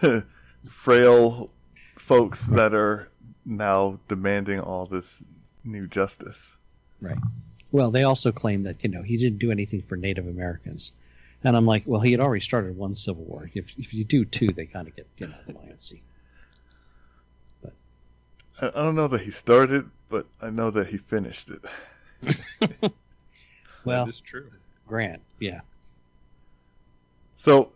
frail 0.70 1.50
folks 1.98 2.40
that 2.46 2.72
are 2.74 3.08
now 3.44 3.98
demanding 4.08 4.60
all 4.60 4.86
this 4.86 5.06
new 5.64 5.86
justice. 5.86 6.52
Well, 7.72 7.90
they 7.90 8.02
also 8.02 8.32
claim 8.32 8.64
that 8.64 8.82
you 8.82 8.90
know 8.90 9.02
he 9.02 9.16
didn't 9.16 9.38
do 9.38 9.50
anything 9.50 9.82
for 9.82 9.96
Native 9.96 10.26
Americans, 10.26 10.92
and 11.44 11.56
I'm 11.56 11.66
like, 11.66 11.84
well, 11.86 12.00
he 12.00 12.10
had 12.12 12.20
already 12.20 12.40
started 12.40 12.76
one 12.76 12.94
civil 12.94 13.24
war. 13.24 13.50
If 13.54 13.78
if 13.78 13.94
you 13.94 14.04
do 14.04 14.24
two, 14.24 14.48
they 14.48 14.66
kind 14.66 14.88
of 14.88 14.96
get 14.96 15.06
you 15.18 15.28
know 15.28 15.34
antsy. 15.68 16.00
I, 18.60 18.66
I 18.68 18.70
don't 18.70 18.94
know 18.94 19.08
that 19.08 19.20
he 19.22 19.30
started, 19.30 19.88
but 20.08 20.26
I 20.40 20.50
know 20.50 20.70
that 20.70 20.88
he 20.88 20.96
finished 20.98 21.50
it. 21.50 22.92
Well, 23.84 24.04
that 24.04 24.10
is 24.10 24.20
true. 24.20 24.50
Grant, 24.86 25.22
yeah, 25.38 25.60
So 27.38 27.72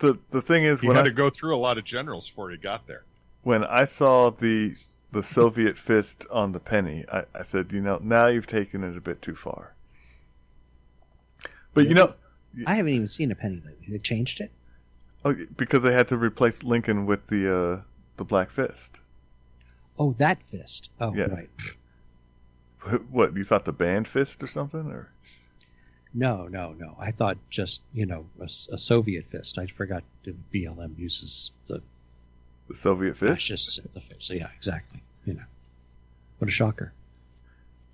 the 0.00 0.18
the 0.30 0.42
thing 0.42 0.64
is, 0.64 0.80
He 0.80 0.88
when 0.88 0.96
had 0.96 1.04
I, 1.06 1.08
to 1.10 1.14
go 1.14 1.30
through 1.30 1.54
a 1.54 1.58
lot 1.58 1.78
of 1.78 1.84
generals 1.84 2.28
before 2.28 2.50
he 2.50 2.56
got 2.56 2.86
there. 2.88 3.04
when 3.42 3.62
I 3.62 3.84
saw 3.84 4.30
the 4.30 4.74
the 5.14 5.22
Soviet 5.22 5.78
fist 5.78 6.26
on 6.30 6.52
the 6.52 6.60
penny, 6.60 7.04
I, 7.10 7.24
I 7.34 7.44
said, 7.44 7.70
you 7.72 7.80
know, 7.80 7.98
now 8.02 8.26
you've 8.26 8.46
taken 8.46 8.84
it 8.84 8.96
a 8.96 9.00
bit 9.00 9.22
too 9.22 9.34
far. 9.34 9.72
But 11.72 11.88
you 11.88 11.94
know, 11.94 12.14
I 12.66 12.74
haven't 12.76 12.92
even 12.92 13.08
seen 13.08 13.32
a 13.32 13.34
penny 13.34 13.62
lately. 13.64 13.86
They 13.88 13.98
changed 13.98 14.40
it. 14.40 14.50
oh, 15.24 15.34
because 15.56 15.82
they 15.82 15.92
had 15.92 16.08
to 16.08 16.16
replace 16.16 16.62
Lincoln 16.62 17.06
with 17.06 17.26
the 17.28 17.42
uh, 17.52 17.80
the 18.16 18.24
black 18.24 18.50
fist. 18.50 18.90
Oh, 19.98 20.12
that 20.14 20.42
fist. 20.42 20.90
Oh, 21.00 21.14
Yeah. 21.14 21.24
right. 21.26 21.50
What 23.10 23.34
you 23.34 23.44
thought 23.44 23.64
the 23.64 23.72
band 23.72 24.06
fist 24.06 24.42
or 24.42 24.46
something, 24.46 24.90
or 24.90 25.08
No, 26.12 26.46
no, 26.48 26.74
no. 26.74 26.94
I 26.98 27.10
thought 27.12 27.38
just 27.48 27.80
you 27.94 28.04
know 28.06 28.26
a 28.38 28.48
Soviet 28.48 29.24
fist. 29.30 29.58
I 29.58 29.66
forgot 29.66 30.04
the 30.24 30.34
BLM 30.52 30.98
uses 30.98 31.50
the 31.66 31.82
the 32.68 32.76
Soviet 32.76 33.18
fish? 33.18 33.48
fascists 33.48 33.78
the 33.92 34.00
fist. 34.00 34.22
So 34.22 34.34
yeah, 34.34 34.48
exactly. 34.56 35.02
You 35.24 35.34
know, 35.34 35.42
what 36.38 36.48
a 36.48 36.52
shocker. 36.52 36.92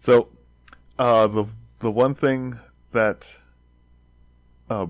So, 0.04 0.28
uh, 0.98 1.26
the 1.26 1.44
the 1.80 1.90
one 1.90 2.14
thing 2.14 2.58
that 2.92 3.26
uh, 4.68 4.86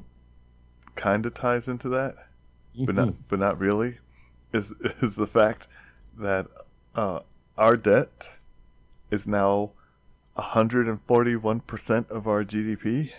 kind 0.96 1.26
of 1.26 1.34
ties 1.34 1.68
into 1.68 1.88
that, 1.90 2.16
but 2.78 2.94
Mhm. 2.94 2.96
not 2.96 3.14
but 3.28 3.38
not 3.38 3.58
really, 3.58 3.98
is 4.52 4.70
is 5.02 5.14
the 5.16 5.26
fact 5.26 5.66
that 6.18 6.46
uh, 6.94 7.20
our 7.58 7.76
debt 7.76 8.28
is 9.10 9.26
now 9.26 9.70
141 10.34 11.60
percent 11.60 12.08
of 12.10 12.26
our 12.28 12.44
GDP. 12.44 13.12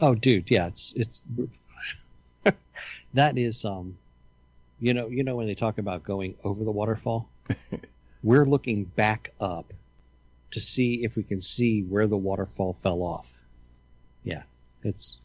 Oh, 0.00 0.14
dude, 0.14 0.50
yeah, 0.50 0.66
it's 0.68 0.92
it's 0.96 1.22
that 3.14 3.36
is 3.38 3.64
um, 3.64 3.96
you 4.80 4.94
know, 4.94 5.08
you 5.08 5.24
know 5.24 5.36
when 5.36 5.46
they 5.46 5.54
talk 5.54 5.78
about 5.78 6.04
going 6.04 6.36
over 6.44 6.64
the 6.64 6.70
waterfall, 6.70 7.28
we're 8.22 8.44
looking 8.44 8.84
back 8.84 9.32
up 9.40 9.72
to 10.50 10.60
see 10.60 11.04
if 11.04 11.16
we 11.16 11.22
can 11.22 11.40
see 11.40 11.82
where 11.82 12.06
the 12.06 12.16
waterfall 12.16 12.76
fell 12.82 13.02
off. 13.02 13.42
Yeah, 14.24 14.42
it's 14.82 15.18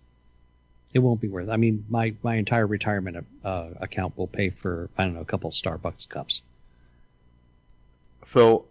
it 0.94 1.00
won't 1.00 1.22
be 1.22 1.28
worth. 1.28 1.50
I 1.50 1.58
mean, 1.58 1.86
my 1.90 2.14
my 2.24 2.36
entire 2.36 2.68
retirement 2.68 3.26
uh, 3.44 3.70
account 3.80 4.18
will 4.18 4.28
pay 4.28 4.50
for 4.50 4.90
I 4.98 5.06
don't 5.06 5.16
know 5.16 5.22
a 5.22 5.26
couple 5.26 5.50
Starbucks 5.52 6.08
cups. 6.10 6.42
So, 8.28 8.66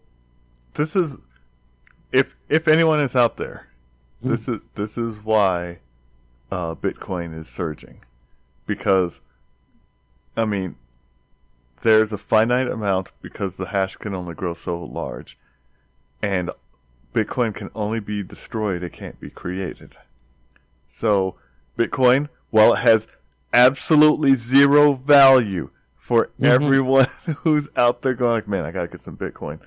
this 0.75 0.97
is 0.97 1.17
if 2.13 2.35
if 2.49 2.69
anyone 2.69 3.01
is 3.01 3.15
out 3.17 3.37
there, 3.37 3.69
this 4.23 4.49
is 4.49 4.61
this 4.75 4.97
is 4.97 5.19
why 5.25 5.79
uh, 6.51 6.75
Bitcoin 6.75 7.39
is 7.39 7.49
surging, 7.49 8.01
because 8.67 9.21
I 10.37 10.45
mean, 10.45 10.77
there's 11.83 12.13
a 12.13 12.19
finite 12.19 12.69
amount 12.69 13.11
because 13.21 13.57
the 13.57 13.67
hash 13.67 13.97
can 13.97 14.15
only 14.15 14.35
grow 14.35 14.55
so 14.55 14.83
large, 14.83 15.37
and 16.23 16.51
Bitcoin 17.15 17.55
can 17.55 17.71
only 17.75 18.01
be 18.01 18.23
destroyed; 18.23 18.83
it 18.83 18.93
can't 18.93 19.21
be 19.21 19.31
created. 19.31 19.97
So, 20.89 21.37
Bitcoin, 21.77 22.29
while 22.51 22.75
it 22.75 22.79
has 22.79 23.07
absolutely 23.53 24.35
zero 24.37 24.95
value 24.95 25.71
for 25.97 26.31
Mhm. 26.41 26.47
everyone 26.47 27.07
who's 27.39 27.69
out 27.77 28.03
there 28.03 28.15
going 28.15 28.33
like, 28.35 28.49
man, 28.49 28.65
I 28.65 28.71
gotta 28.71 28.89
get 28.89 29.03
some 29.03 29.17
Bitcoin. 29.17 29.61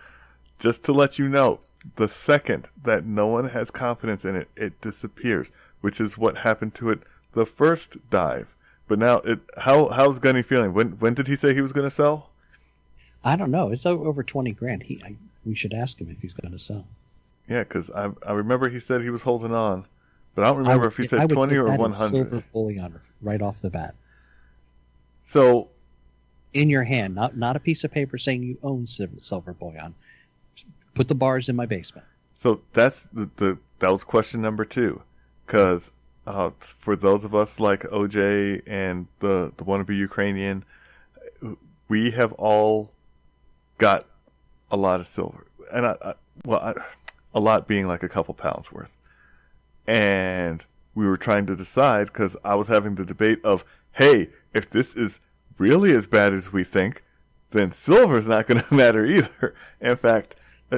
Just 0.60 0.84
to 0.86 0.93
let 0.93 1.19
you 1.19 1.28
know, 1.28 1.60
the 1.97 2.08
second 2.10 2.69
that 2.84 3.06
no 3.06 3.28
one 3.28 3.49
has 3.49 3.69
confidence 3.69 4.25
in 4.25 4.36
it, 4.36 4.49
it 4.56 4.80
disappears, 4.82 5.49
which 5.82 5.99
is 6.01 6.17
what 6.17 6.38
happened 6.39 6.73
to 6.75 6.89
it 6.89 7.01
the 7.34 7.45
first 7.45 7.97
dive. 8.10 8.55
But 8.88 9.00
now, 9.00 9.17
it 9.17 9.39
how 9.58 9.89
how's 9.89 10.19
Gunny 10.19 10.43
feeling? 10.43 10.74
When 10.74 10.91
when 11.00 11.13
did 11.13 11.28
he 11.28 11.36
say 11.36 11.54
he 11.54 11.62
was 11.62 11.71
gonna 11.71 11.89
sell? 11.89 12.30
I 13.24 13.36
don't 13.36 13.50
know. 13.52 13.69
It's 13.71 13.86
over 13.86 14.21
twenty 14.24 14.52
grand. 14.52 14.84
He, 14.84 15.02
I, 15.04 15.15
we 15.45 15.56
should 15.56 15.74
ask 15.74 16.00
him 16.00 16.10
if 16.12 16.21
he's 16.21 16.34
going 16.34 16.52
to 16.52 16.60
sell. 16.60 16.86
Yeah, 17.50 17.63
because 17.63 17.89
I 17.89 18.12
I 18.26 18.34
remember 18.34 18.69
he 18.69 18.80
said 18.80 19.02
he 19.02 19.10
was 19.10 19.21
holding 19.24 19.54
on, 19.54 19.86
but 20.36 20.43
I 20.45 20.50
don't 20.50 20.58
remember 20.58 20.86
I 20.86 20.88
if 20.88 20.98
he 20.98 21.08
said 21.08 21.30
twenty 21.30 21.56
or 21.56 21.76
one 21.78 21.95
Silver 21.95 22.30
hundred. 22.30 22.52
bullion 22.52 23.00
right 23.21 23.41
off 23.41 23.62
the 23.62 23.71
bat 23.71 23.95
So 25.28 25.69
in 26.54 26.69
your 26.69 26.84
hand, 26.84 27.15
not 27.15 27.36
not 27.36 27.56
a 27.56 27.60
piece 27.60 27.84
of 27.84 27.91
paper 27.91 28.17
saying 28.17 28.43
you 28.43 28.58
own 28.63 28.86
silver, 28.86 29.15
silver 29.17 29.54
bullion. 29.54 29.95
Put 30.93 31.08
the 31.08 31.15
bars 31.15 31.50
in 31.50 31.56
my 31.56 31.65
basement. 31.65 32.06
So 32.39 32.62
that's 32.74 33.02
the, 33.12 33.30
the 33.38 33.58
that 33.80 33.91
was 33.91 34.04
question 34.04 34.41
number 34.41 34.65
two, 34.65 35.02
because 35.45 35.89
uh, 36.28 36.50
for 36.80 36.96
those 36.96 37.24
of 37.24 37.36
us 37.36 37.60
like 37.60 37.84
OJ 37.84 38.62
and 38.68 39.08
the 39.20 39.52
the 39.58 39.64
wannabe 39.64 39.96
Ukrainian, 39.96 40.64
we 41.88 42.12
have 42.12 42.34
all 42.34 42.92
got 43.78 44.06
a 44.72 44.78
lot 44.78 45.00
of 45.00 45.08
silver, 45.08 45.46
and 45.72 45.86
I, 45.86 45.96
I 46.02 46.14
well, 46.46 46.60
I, 46.60 46.74
a 47.34 47.40
lot 47.40 47.68
being 47.68 47.88
like 47.88 48.04
a 48.04 48.10
couple 48.10 48.34
pounds 48.34 48.72
worth, 48.72 48.98
and 49.88 50.66
we 50.96 51.06
were 51.06 51.18
trying 51.18 51.46
to 51.48 51.56
decide 51.56 52.08
because 52.08 52.36
I 52.44 52.56
was 52.56 52.68
having 52.68 52.96
the 52.96 53.06
debate 53.06 53.40
of, 53.44 53.64
hey, 53.94 54.30
if 54.54 54.70
this 54.70 54.96
is 54.96 55.20
really 55.58 55.92
as 55.94 56.08
bad 56.08 56.34
as 56.34 56.52
we 56.54 56.64
think, 56.64 57.04
then 57.52 57.72
silver's 57.72 58.28
not 58.28 58.48
going 58.48 58.64
to 58.70 58.74
matter 58.74 59.06
either. 59.06 59.54
In 59.82 59.98
fact. 59.98 60.36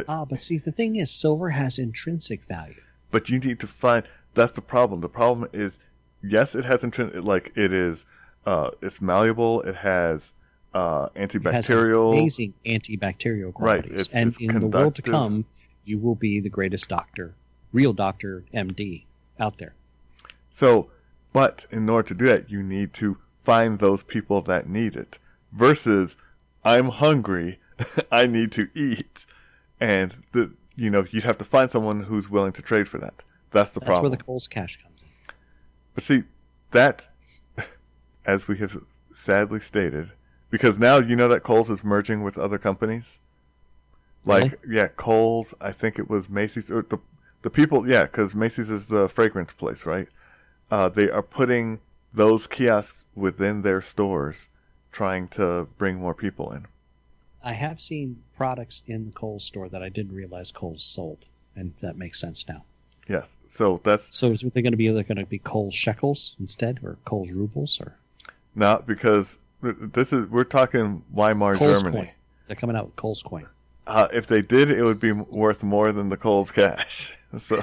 Ah, 0.07 0.25
but 0.25 0.41
see, 0.41 0.57
the 0.57 0.71
thing 0.71 0.97
is, 0.97 1.09
silver 1.11 1.49
has 1.49 1.79
intrinsic 1.79 2.41
value. 2.49 2.81
but 3.09 3.29
you 3.29 3.39
need 3.39 3.59
to 3.59 3.67
find 3.67 4.03
that's 4.37 4.53
the 4.53 4.61
problem. 4.61 5.01
The 5.01 5.09
problem 5.09 5.49
is 5.53 5.73
yes 6.23 6.55
it 6.55 6.65
has 6.65 6.81
intrin- 6.81 7.23
like 7.25 7.51
it 7.55 7.71
is 7.73 8.05
uh 8.45 8.69
it's 8.81 8.99
malleable 9.01 9.61
it 9.63 9.75
has 9.75 10.31
uh 10.73 11.09
It 11.15 11.19
has 11.43 11.67
antibacterial 11.67 12.11
amazing 12.13 12.53
antibacterial 12.65 13.51
Right, 13.57 13.83
qualities, 13.83 13.91
it's- 14.01 14.09
and 14.13 14.27
it's 14.29 14.39
in 14.41 14.59
the 14.59 14.67
world 14.67 14.95
to 14.95 15.01
come, 15.01 15.45
you 15.85 15.97
will 15.99 16.15
be 16.15 16.39
the 16.39 16.49
greatest 16.49 16.87
doctor, 16.89 17.33
real 17.73 17.93
doctor, 17.93 18.43
MD 18.53 19.03
out 19.39 19.57
there. 19.59 19.73
so 20.49 20.89
but 21.33 21.65
in 21.71 21.87
order 21.89 22.07
to 22.07 22.15
do 22.15 22.25
that 22.25 22.49
you 22.49 22.63
need 22.63 22.93
to 22.95 23.17
find 23.43 23.79
those 23.79 24.01
people 24.03 24.41
that 24.41 24.67
need 24.69 24.95
it. 24.95 25.17
Versus 25.53 26.15
i'm 26.65 26.89
hungry 26.89 27.59
i 28.11 28.25
need 28.25 28.51
to 28.53 28.67
eat. 28.75 29.25
And 29.79 30.15
the 30.33 30.51
you 30.75 30.89
know 30.89 31.05
you'd 31.11 31.23
have 31.23 31.37
to 31.37 31.45
find 31.45 31.69
someone 31.71 32.03
who's 32.03 32.27
willing 32.29 32.53
to 32.53 32.61
trade 32.61 32.87
for 32.89 32.97
that 32.99 33.23
that's 33.51 33.71
the 33.71 33.79
That's 33.79 33.85
problem 33.85 34.11
That's 34.11 34.11
where 34.11 34.17
the 34.17 34.23
Kohl's 34.23 34.47
cash 34.47 34.81
comes 34.81 34.95
in. 35.01 35.07
But 35.95 36.03
see, 36.03 36.23
that, 36.71 37.07
as 38.25 38.47
we 38.47 38.57
have 38.59 38.77
sadly 39.15 39.59
stated, 39.59 40.11
because 40.49 40.79
now 40.79 40.97
you 40.97 41.15
know 41.15 41.27
that 41.27 41.43
Kohl's 41.43 41.69
is 41.69 41.83
merging 41.83 42.23
with 42.23 42.37
other 42.37 42.57
companies. 42.57 43.17
Like, 44.25 44.59
yeah, 44.67 44.87
Kohl's, 44.89 45.53
I 45.61 45.71
think 45.71 45.97
it 45.97 46.09
was 46.09 46.29
Macy's, 46.29 46.69
or 46.69 46.81
the, 46.81 46.99
the 47.43 47.49
people, 47.49 47.89
yeah, 47.89 48.03
because 48.03 48.35
Macy's 48.35 48.69
is 48.69 48.87
the 48.87 49.07
fragrance 49.07 49.53
place, 49.53 49.85
right? 49.85 50.07
Uh, 50.69 50.89
they 50.89 51.09
are 51.09 51.21
putting 51.21 51.79
those 52.13 52.47
kiosks 52.47 53.03
within 53.15 53.61
their 53.61 53.81
stores, 53.81 54.35
trying 54.91 55.29
to 55.29 55.67
bring 55.77 55.95
more 55.95 56.13
people 56.13 56.51
in. 56.51 56.65
I 57.41 57.53
have 57.53 57.79
seen 57.79 58.21
products 58.35 58.83
in 58.87 59.05
the 59.05 59.11
Kohl's 59.11 59.45
store 59.45 59.69
that 59.69 59.81
I 59.81 59.87
didn't 59.89 60.15
realize 60.15 60.51
Kohl's 60.51 60.83
sold, 60.83 61.25
and 61.55 61.73
that 61.81 61.97
makes 61.97 62.19
sense 62.19 62.47
now. 62.47 62.65
Yes, 63.07 63.25
so 63.53 63.81
that's 63.83 64.03
So 64.11 64.31
is 64.31 64.41
they 64.41 64.61
going 64.61 64.73
to 64.73 64.77
be 64.77 64.87
either 64.87 65.03
going 65.03 65.17
to 65.17 65.25
be 65.25 65.39
Kohl's 65.39 65.73
shekels 65.73 66.35
instead, 66.39 66.79
or 66.83 66.97
Kohl's 67.05 67.31
rubles, 67.31 67.79
or 67.79 67.95
not 68.55 68.85
because 68.85 69.35
this 69.61 70.13
is 70.13 70.27
we're 70.29 70.43
talking 70.43 71.03
Weimar 71.13 71.55
Kohl's 71.55 71.81
Germany. 71.83 72.05
coin? 72.05 72.13
They're 72.45 72.55
coming 72.55 72.75
out 72.75 72.85
with 72.85 72.95
Kohl's 72.95 73.23
coin. 73.23 73.47
Uh, 73.85 74.07
if 74.11 74.27
they 74.27 74.41
did, 74.41 74.69
it 74.69 74.83
would 74.83 74.99
be 74.99 75.13
worth 75.13 75.63
more 75.63 75.91
than 75.91 76.09
the 76.09 76.17
Kohl's 76.17 76.51
cash. 76.51 77.13
So 77.41 77.61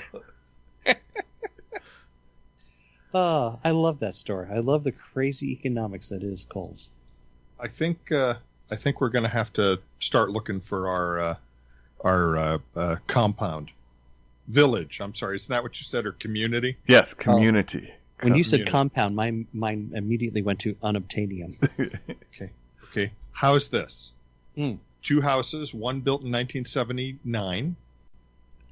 Oh, 3.15 3.59
I 3.65 3.71
love 3.71 4.01
that 4.01 4.15
store. 4.15 4.47
I 4.53 4.59
love 4.59 4.85
the 4.85 4.93
crazy 4.93 5.53
economics 5.53 6.11
that 6.11 6.23
is 6.23 6.45
Kohl's. 6.45 6.91
I 7.59 7.69
think 7.69 8.13
uh, 8.13 8.35
I 8.71 8.77
think 8.77 9.01
we're 9.01 9.09
going 9.09 9.25
to 9.25 9.31
have 9.31 9.53
to 9.55 9.81
start 10.01 10.31
looking 10.31 10.61
for 10.61 10.89
our 10.89 11.21
uh, 11.21 11.37
our 12.01 12.37
uh, 12.37 12.59
uh, 12.77 12.97
compound 13.07 13.71
village. 14.49 15.01
I'm 15.01 15.15
sorry, 15.15 15.37
isn't 15.37 15.53
that 15.53 15.63
what 15.63 15.79
you 15.81 15.85
said, 15.85 16.07
or 16.07 16.13
community? 16.13 16.77
yes, 16.87 17.15
community. 17.15 17.93
When 18.21 18.37
you 18.37 18.45
said 18.45 18.67
compound, 18.67 19.17
my 19.17 19.45
mine 19.53 19.93
immediately 19.95 20.41
went 20.43 20.61
to 20.61 20.75
unobtainium. 20.77 21.57
Okay, 22.35 22.51
Okay. 22.91 23.13
how's 23.33 23.69
this? 23.69 24.13
Hmm. 24.57 24.75
Two 25.03 25.21
houses, 25.21 25.75
one 25.75 26.01
built 26.01 26.23
in 26.23 26.31
1979, 26.33 27.77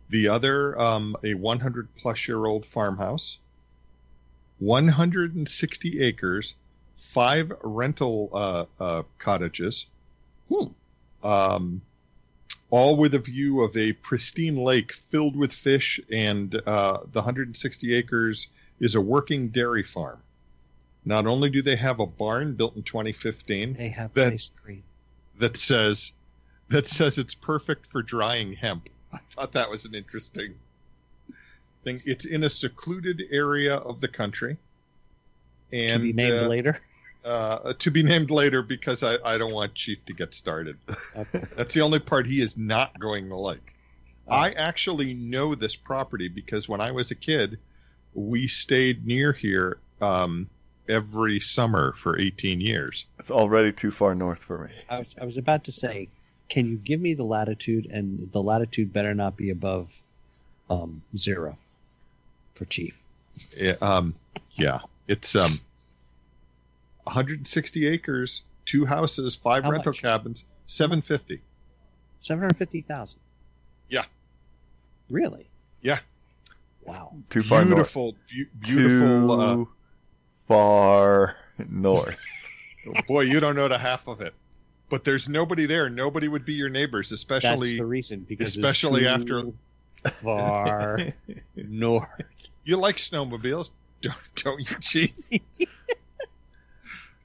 the 0.08 0.28
other 0.28 0.78
um, 0.80 1.16
a 1.24 1.34
100 1.34 1.88
plus 1.96 2.26
year 2.28 2.44
old 2.46 2.64
farmhouse, 2.66 3.38
160 4.60 6.00
acres, 6.00 6.54
five 6.98 7.52
rental 7.62 8.30
uh, 8.32 8.64
uh, 8.82 9.02
cottages, 9.18 9.86
Hmm. 10.48 11.26
um, 11.26 11.82
all 12.72 12.96
with 12.96 13.12
a 13.12 13.18
view 13.18 13.60
of 13.60 13.76
a 13.76 13.92
pristine 13.92 14.56
lake 14.56 14.92
filled 14.94 15.36
with 15.36 15.52
fish, 15.52 16.00
and 16.10 16.54
uh, 16.66 17.00
the 17.12 17.20
160 17.20 17.94
acres 17.94 18.48
is 18.80 18.94
a 18.94 19.00
working 19.00 19.48
dairy 19.50 19.82
farm. 19.82 20.18
Not 21.04 21.26
only 21.26 21.50
do 21.50 21.60
they 21.60 21.76
have 21.76 22.00
a 22.00 22.06
barn 22.06 22.54
built 22.54 22.74
in 22.74 22.82
2015 22.82 23.74
They 23.74 23.88
have 23.88 24.14
That- 24.14 24.32
ice 24.32 24.50
cream. 24.64 24.82
that 25.38 25.56
says 25.56 26.12
that 26.70 26.86
says 26.86 27.18
it's 27.18 27.34
perfect 27.34 27.86
for 27.88 28.00
drying 28.02 28.54
hemp. 28.54 28.88
I 29.12 29.18
thought 29.34 29.52
that 29.52 29.68
was 29.68 29.84
an 29.84 29.94
interesting 29.94 30.54
thing. 31.84 32.00
It's 32.06 32.24
in 32.24 32.44
a 32.44 32.50
secluded 32.50 33.20
area 33.30 33.76
of 33.76 34.00
the 34.00 34.08
country, 34.08 34.56
and 35.70 36.00
to 36.00 36.02
be 36.04 36.12
named 36.14 36.42
uh, 36.44 36.48
later. 36.48 36.80
Uh, 37.24 37.72
to 37.78 37.90
be 37.90 38.02
named 38.02 38.30
later 38.30 38.62
because 38.62 39.02
I, 39.02 39.16
I 39.24 39.38
don't 39.38 39.52
want 39.52 39.74
Chief 39.74 40.04
to 40.06 40.12
get 40.12 40.34
started. 40.34 40.76
Okay. 41.16 41.44
That's 41.56 41.74
the 41.74 41.80
only 41.82 41.98
part 41.98 42.26
he 42.26 42.40
is 42.40 42.56
not 42.56 42.98
going 42.98 43.28
to 43.28 43.36
like. 43.36 43.74
Oh. 44.28 44.32
I 44.32 44.50
actually 44.50 45.14
know 45.14 45.54
this 45.54 45.76
property 45.76 46.28
because 46.28 46.68
when 46.68 46.80
I 46.80 46.90
was 46.90 47.10
a 47.10 47.14
kid, 47.14 47.58
we 48.14 48.46
stayed 48.48 49.06
near 49.06 49.32
here 49.32 49.78
um, 50.00 50.48
every 50.88 51.40
summer 51.40 51.92
for 51.92 52.18
18 52.18 52.60
years. 52.60 53.06
It's 53.18 53.30
already 53.30 53.72
too 53.72 53.90
far 53.90 54.14
north 54.14 54.40
for 54.40 54.58
me. 54.64 54.72
I 54.88 54.98
was 54.98 55.14
I 55.20 55.24
was 55.24 55.38
about 55.38 55.64
to 55.64 55.72
say, 55.72 56.08
can 56.48 56.66
you 56.68 56.76
give 56.76 57.00
me 57.00 57.14
the 57.14 57.24
latitude? 57.24 57.88
And 57.90 58.30
the 58.32 58.42
latitude 58.42 58.92
better 58.92 59.14
not 59.14 59.36
be 59.36 59.50
above 59.50 60.00
um, 60.68 61.02
zero 61.16 61.56
for 62.54 62.64
chief. 62.64 62.96
Yeah, 63.56 63.76
um, 63.80 64.14
yeah, 64.52 64.80
it's 65.08 65.34
um, 65.34 65.60
160 67.04 67.86
acres, 67.86 68.42
two 68.64 68.84
houses, 68.86 69.34
five 69.34 69.64
How 69.64 69.70
rental 69.70 69.90
much? 69.90 70.02
cabins, 70.02 70.44
750. 70.66 71.40
Seven 72.20 72.40
hundred 72.42 72.56
fifty 72.56 72.80
thousand. 72.82 73.20
Yeah. 73.88 74.04
Really? 75.10 75.48
Yeah. 75.80 75.98
Wow. 76.84 77.16
Too 77.30 77.42
far 77.42 77.64
north. 77.64 77.92
Beautiful, 77.92 78.12
beau- 78.12 78.18
beautiful. 78.60 79.40
Uh, 79.40 79.64
far 80.46 81.36
north. 81.68 82.16
Boy, 83.08 83.22
you 83.22 83.40
don't 83.40 83.56
know 83.56 83.66
the 83.68 83.78
half 83.78 84.06
of 84.06 84.20
it. 84.20 84.34
But 84.88 85.04
there's 85.04 85.28
nobody 85.28 85.66
there. 85.66 85.88
Nobody 85.88 86.28
would 86.28 86.44
be 86.44 86.54
your 86.54 86.68
neighbors, 86.68 87.10
That's 87.10 87.22
especially 87.22 87.76
the 87.76 87.84
reason 87.86 88.20
because 88.28 88.48
it's 88.48 88.56
especially 88.56 89.00
too 89.02 89.08
after- 89.08 89.42
far 90.22 91.12
north. 91.56 92.08
you 92.64 92.76
like 92.76 92.96
snowmobiles, 92.98 93.70
don't, 94.00 94.14
don't 94.36 94.58
you, 94.60 94.76
Chief? 94.80 95.12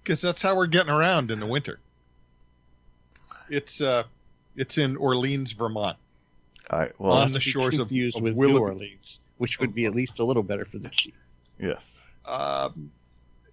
Because 0.07 0.21
that's 0.21 0.41
how 0.41 0.55
we're 0.55 0.67
getting 0.67 0.89
around 0.93 1.31
in 1.31 1.41
the 1.41 1.45
winter. 1.45 1.79
It's 3.49 3.81
uh, 3.81 4.03
it's 4.55 4.77
in 4.77 4.95
Orleans, 4.95 5.51
Vermont. 5.51 5.97
All 6.69 6.79
right. 6.79 6.97
Well, 6.97 7.11
On 7.11 7.25
Not 7.25 7.33
the 7.33 7.41
shores 7.41 7.73
of- 7.73 7.89
confused 7.89 8.15
of 8.15 8.23
with 8.23 8.33
Willoughby. 8.33 8.53
New 8.59 8.61
Orleans, 8.63 9.19
which 9.37 9.59
would 9.59 9.75
be 9.75 9.83
at 9.83 9.93
least 9.93 10.19
a 10.19 10.23
little 10.23 10.43
better 10.43 10.63
for 10.63 10.77
the 10.77 10.87
chief. 10.87 11.13
yes. 11.59 11.83
Um, 12.25 12.89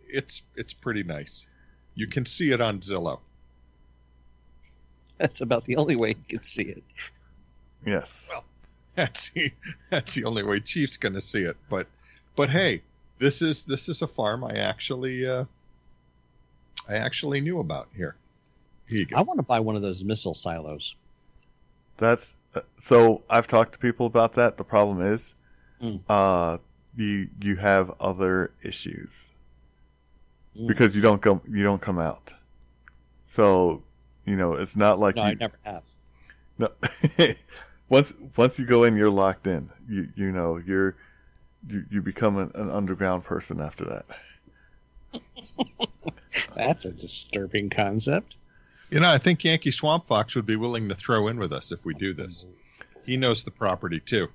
it's 0.08 0.42
it's 0.54 0.72
pretty 0.72 1.02
nice. 1.02 1.44
You 1.96 2.06
can 2.06 2.24
see 2.24 2.52
it 2.52 2.60
on 2.60 2.78
Zillow. 2.78 3.18
That's 5.18 5.40
about 5.40 5.64
the 5.64 5.74
only 5.76 5.96
way 5.96 6.10
you 6.10 6.38
can 6.38 6.44
see 6.44 6.62
it. 6.62 6.84
Yes. 7.84 8.12
Well, 8.28 8.44
That's 8.94 9.30
the, 9.30 9.52
that's 9.90 10.14
the 10.14 10.22
only 10.24 10.44
way 10.44 10.60
Chief's 10.60 10.98
going 10.98 11.14
to 11.14 11.20
see 11.20 11.42
it. 11.42 11.56
But 11.68 11.88
but 12.36 12.48
hey, 12.48 12.80
this 13.18 13.42
is 13.42 13.64
this 13.64 13.88
is 13.88 14.02
a 14.02 14.06
farm 14.06 14.44
I 14.44 14.58
actually 14.58 15.26
uh, 15.26 15.46
I 16.88 16.94
actually 16.96 17.40
knew 17.40 17.60
about 17.60 17.88
here. 17.96 18.16
Here 18.88 18.98
you 19.00 19.06
go. 19.06 19.16
I 19.16 19.22
want 19.22 19.38
to 19.38 19.42
buy 19.44 19.60
one 19.60 19.76
of 19.76 19.82
those 19.82 20.04
missile 20.04 20.34
silos. 20.34 20.94
That's 21.96 22.24
uh, 22.54 22.60
so. 22.84 23.22
I've 23.30 23.46
talked 23.48 23.72
to 23.72 23.78
people 23.78 24.06
about 24.06 24.34
that. 24.34 24.56
The 24.56 24.64
problem 24.64 25.00
is, 25.14 25.34
Mm. 25.82 26.00
uh, 26.08 26.58
you 26.96 27.28
you 27.40 27.56
have 27.56 27.92
other 28.00 28.52
issues 28.62 29.10
Mm. 30.56 30.68
because 30.68 30.94
you 30.94 31.00
don't 31.00 31.20
go 31.20 31.40
you 31.50 31.62
don't 31.64 31.80
come 31.82 31.98
out. 31.98 32.32
So 33.26 33.82
You 34.26 34.36
know, 34.36 34.54
it's 34.54 34.76
not 34.76 34.98
like 34.98 35.16
No, 35.16 35.22
you 35.24 35.28
I 35.30 35.34
never 35.34 35.58
have. 35.64 35.82
no. 36.58 36.68
once 37.88 38.12
once 38.36 38.58
you 38.58 38.64
go 38.66 38.84
in, 38.84 38.96
you're 38.96 39.10
locked 39.10 39.46
in. 39.46 39.68
You 39.88 40.08
you 40.14 40.30
know 40.32 40.56
you're 40.64 40.94
you, 41.68 41.84
you 41.90 42.02
become 42.02 42.36
an, 42.38 42.50
an 42.54 42.70
underground 42.70 43.24
person 43.24 43.60
after 43.60 43.84
that. 43.86 44.06
That's 46.56 46.84
a 46.84 46.92
disturbing 46.92 47.70
concept. 47.70 48.36
You 48.90 49.00
know, 49.00 49.10
I 49.10 49.18
think 49.18 49.42
Yankee 49.44 49.70
Swamp 49.70 50.06
Fox 50.06 50.34
would 50.34 50.46
be 50.46 50.56
willing 50.56 50.88
to 50.88 50.94
throw 50.94 51.28
in 51.28 51.38
with 51.38 51.52
us 51.52 51.72
if 51.72 51.84
we 51.84 51.94
do 51.94 52.14
this. 52.14 52.44
He 53.04 53.16
knows 53.16 53.44
the 53.44 53.50
property 53.50 54.00
too. 54.00 54.28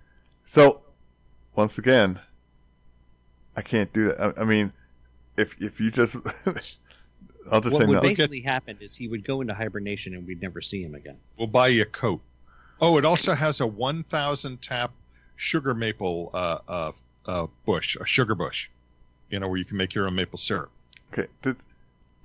So, 0.47 0.81
once 1.55 1.77
again, 1.77 2.19
I 3.55 3.61
can't 3.61 3.91
do 3.93 4.07
that. 4.07 4.19
I, 4.37 4.41
I 4.41 4.43
mean, 4.45 4.71
if 5.37 5.55
if 5.61 5.79
you 5.79 5.91
just, 5.91 6.15
I'll 7.51 7.61
just 7.61 7.73
What 7.73 7.81
say 7.81 7.85
would 7.85 7.95
no. 7.95 8.01
basically 8.01 8.41
happen 8.41 8.77
is 8.79 8.95
he 8.95 9.07
would 9.07 9.23
go 9.23 9.41
into 9.41 9.53
hibernation 9.53 10.13
and 10.13 10.27
we'd 10.27 10.41
never 10.41 10.61
see 10.61 10.81
him 10.81 10.95
again. 10.95 11.17
We'll 11.37 11.47
buy 11.47 11.67
you 11.67 11.83
a 11.83 11.85
coat. 11.85 12.21
Oh, 12.81 12.97
it 12.97 13.05
also 13.05 13.33
has 13.33 13.59
a 13.59 13.67
1,000 13.67 14.61
tap 14.61 14.91
sugar 15.35 15.73
maple 15.73 16.31
uh, 16.33 16.59
uh, 16.67 16.91
uh, 17.25 17.47
bush, 17.65 17.97
a 17.99 18.05
sugar 18.05 18.35
bush. 18.35 18.69
You 19.29 19.39
know, 19.39 19.47
where 19.47 19.57
you 19.57 19.65
can 19.65 19.77
make 19.77 19.93
your 19.93 20.07
own 20.07 20.15
maple 20.15 20.39
syrup. 20.39 20.71
Okay, 21.13 21.27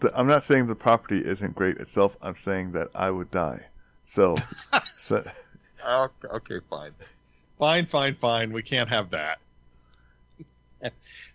th- 0.05 0.13
th- 0.13 0.19
I'm 0.19 0.27
not 0.27 0.45
saying 0.45 0.67
the 0.67 0.75
property 0.75 1.21
isn't 1.25 1.55
great 1.55 1.79
itself. 1.79 2.17
I'm 2.21 2.37
saying 2.37 2.73
that 2.73 2.89
I 2.95 3.11
would 3.11 3.31
die. 3.31 3.61
So, 4.07 4.37
so 4.99 5.25
okay, 5.87 6.61
fine. 6.71 6.93
Fine, 7.59 7.87
fine, 7.87 8.15
fine. 8.17 8.53
We 8.53 8.63
can't 8.63 8.89
have 8.89 9.11
that. 9.11 9.39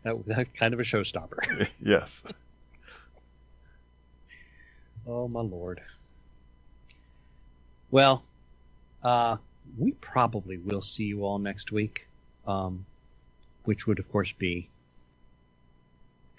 That, 0.04 0.26
that 0.28 0.56
kind 0.56 0.74
of 0.74 0.80
a 0.80 0.84
showstopper. 0.84 1.68
yes. 1.84 2.22
oh 5.08 5.28
my 5.28 5.42
lord. 5.42 5.82
Well, 7.92 8.24
uh, 9.04 9.38
we 9.78 9.94
probably 9.94 10.58
will 10.58 10.82
see 10.82 11.06
you 11.06 11.26
all 11.26 11.40
next 11.40 11.72
week, 11.72 12.08
um, 12.46 12.86
which 13.64 13.88
would 13.88 14.00
of 14.00 14.12
course 14.12 14.32
be 14.34 14.70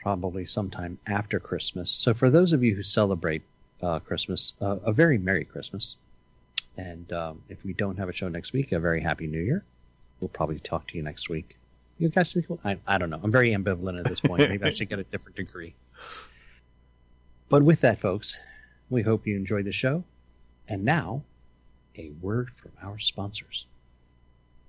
probably 0.02 0.44
sometime 0.44 0.98
after 1.06 1.38
Christmas. 1.38 1.90
So 1.90 2.14
for 2.14 2.30
those 2.30 2.52
of 2.52 2.64
you 2.64 2.74
who 2.74 2.82
celebrate 2.82 3.42
uh, 3.82 3.98
Christmas, 4.00 4.54
uh, 4.60 4.76
a 4.84 4.92
very 4.92 5.18
Merry 5.18 5.44
Christmas. 5.44 5.96
And 6.76 7.12
um, 7.12 7.42
if 7.48 7.64
we 7.64 7.72
don't 7.72 7.98
have 7.98 8.08
a 8.08 8.12
show 8.12 8.28
next 8.28 8.52
week, 8.52 8.72
a 8.72 8.80
very 8.80 9.00
Happy 9.00 9.26
New 9.26 9.40
Year. 9.40 9.64
We'll 10.20 10.28
probably 10.28 10.58
talk 10.58 10.86
to 10.88 10.96
you 10.96 11.02
next 11.02 11.28
week. 11.28 11.56
You 11.98 12.08
guys 12.08 12.32
think? 12.32 12.46
I, 12.64 12.78
I 12.86 12.98
don't 12.98 13.10
know. 13.10 13.20
I'm 13.22 13.30
very 13.30 13.52
ambivalent 13.52 13.98
at 13.98 14.06
this 14.06 14.20
point. 14.20 14.48
Maybe 14.48 14.64
I 14.64 14.70
should 14.70 14.88
get 14.88 14.98
a 14.98 15.04
different 15.04 15.36
degree. 15.36 15.74
But 17.48 17.62
with 17.62 17.80
that, 17.82 17.98
folks, 17.98 18.42
we 18.88 19.02
hope 19.02 19.26
you 19.26 19.36
enjoyed 19.36 19.64
the 19.64 19.72
show. 19.72 20.04
And 20.68 20.84
now, 20.84 21.22
a 21.98 22.10
word 22.22 22.50
from 22.50 22.70
our 22.82 22.98
sponsors. 22.98 23.66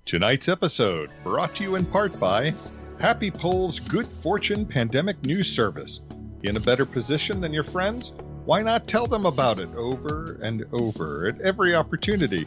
Tonight's 0.04 0.48
episode 0.48 1.10
brought 1.22 1.54
to 1.56 1.62
you 1.62 1.76
in 1.76 1.86
part 1.86 2.18
by 2.18 2.52
Happy 2.98 3.30
Polls 3.30 3.80
Good 3.80 4.06
Fortune 4.06 4.64
Pandemic 4.64 5.24
News 5.24 5.50
Service. 5.50 6.00
In 6.44 6.56
a 6.56 6.60
better 6.60 6.86
position 6.86 7.40
than 7.40 7.52
your 7.52 7.64
friends? 7.64 8.12
Why 8.44 8.62
not 8.62 8.86
tell 8.86 9.06
them 9.06 9.26
about 9.26 9.58
it 9.58 9.68
over 9.74 10.38
and 10.42 10.64
over 10.72 11.26
at 11.28 11.40
every 11.40 11.74
opportunity? 11.74 12.46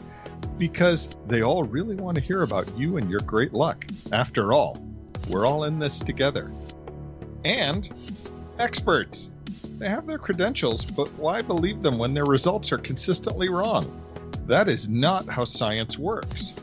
Because 0.58 1.08
they 1.26 1.42
all 1.42 1.62
really 1.62 1.96
want 1.96 2.16
to 2.16 2.22
hear 2.22 2.42
about 2.42 2.66
you 2.76 2.96
and 2.96 3.10
your 3.10 3.20
great 3.20 3.52
luck. 3.52 3.86
After 4.12 4.52
all, 4.52 4.82
we're 5.28 5.46
all 5.46 5.64
in 5.64 5.78
this 5.78 5.98
together. 5.98 6.50
And 7.44 7.88
experts. 8.58 9.30
They 9.78 9.88
have 9.88 10.06
their 10.06 10.18
credentials, 10.18 10.90
but 10.90 11.12
why 11.14 11.42
believe 11.42 11.82
them 11.82 11.98
when 11.98 12.14
their 12.14 12.24
results 12.24 12.72
are 12.72 12.78
consistently 12.78 13.48
wrong? 13.48 13.90
That 14.46 14.68
is 14.68 14.88
not 14.88 15.28
how 15.28 15.44
science 15.44 15.98
works. 15.98 16.54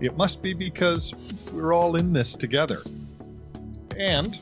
It 0.00 0.16
must 0.16 0.42
be 0.42 0.54
because 0.54 1.12
we're 1.52 1.72
all 1.72 1.96
in 1.96 2.12
this 2.12 2.36
together. 2.36 2.80
And 3.96 4.38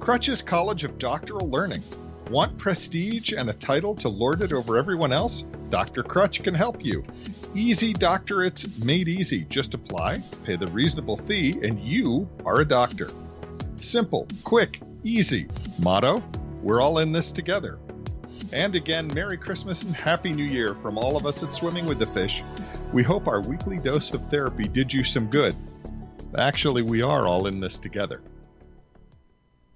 Crutch's 0.00 0.42
College 0.42 0.84
of 0.84 0.98
Doctoral 0.98 1.48
Learning. 1.48 1.82
Want 2.30 2.56
prestige 2.56 3.32
and 3.32 3.50
a 3.50 3.52
title 3.52 3.94
to 3.96 4.08
lord 4.08 4.40
it 4.40 4.52
over 4.52 4.78
everyone 4.78 5.12
else? 5.12 5.44
Dr. 5.68 6.02
Crutch 6.02 6.42
can 6.42 6.54
help 6.54 6.84
you. 6.84 7.04
Easy 7.54 7.92
doctorates 7.92 8.82
made 8.84 9.08
easy. 9.08 9.44
Just 9.50 9.74
apply, 9.74 10.20
pay 10.44 10.56
the 10.56 10.66
reasonable 10.68 11.16
fee, 11.16 11.58
and 11.62 11.78
you 11.78 12.28
are 12.44 12.60
a 12.60 12.64
doctor. 12.64 13.10
Simple, 13.76 14.26
quick, 14.42 14.80
easy. 15.04 15.46
Motto 15.80 16.22
We're 16.62 16.80
all 16.80 16.98
in 16.98 17.12
this 17.12 17.30
together. 17.30 17.78
And 18.52 18.74
again, 18.74 19.06
Merry 19.12 19.36
Christmas 19.36 19.82
and 19.82 19.94
Happy 19.94 20.32
New 20.32 20.44
Year 20.44 20.74
from 20.76 20.96
all 20.96 21.16
of 21.16 21.26
us 21.26 21.42
at 21.42 21.52
Swimming 21.52 21.86
with 21.86 21.98
the 21.98 22.06
Fish. 22.06 22.42
We 22.94 23.02
hope 23.02 23.26
our 23.26 23.40
weekly 23.40 23.78
dose 23.78 24.14
of 24.14 24.30
therapy 24.30 24.68
did 24.68 24.92
you 24.92 25.02
some 25.02 25.26
good. 25.26 25.56
Actually, 26.38 26.82
we 26.82 27.02
are 27.02 27.26
all 27.26 27.48
in 27.48 27.58
this 27.58 27.76
together. 27.76 28.22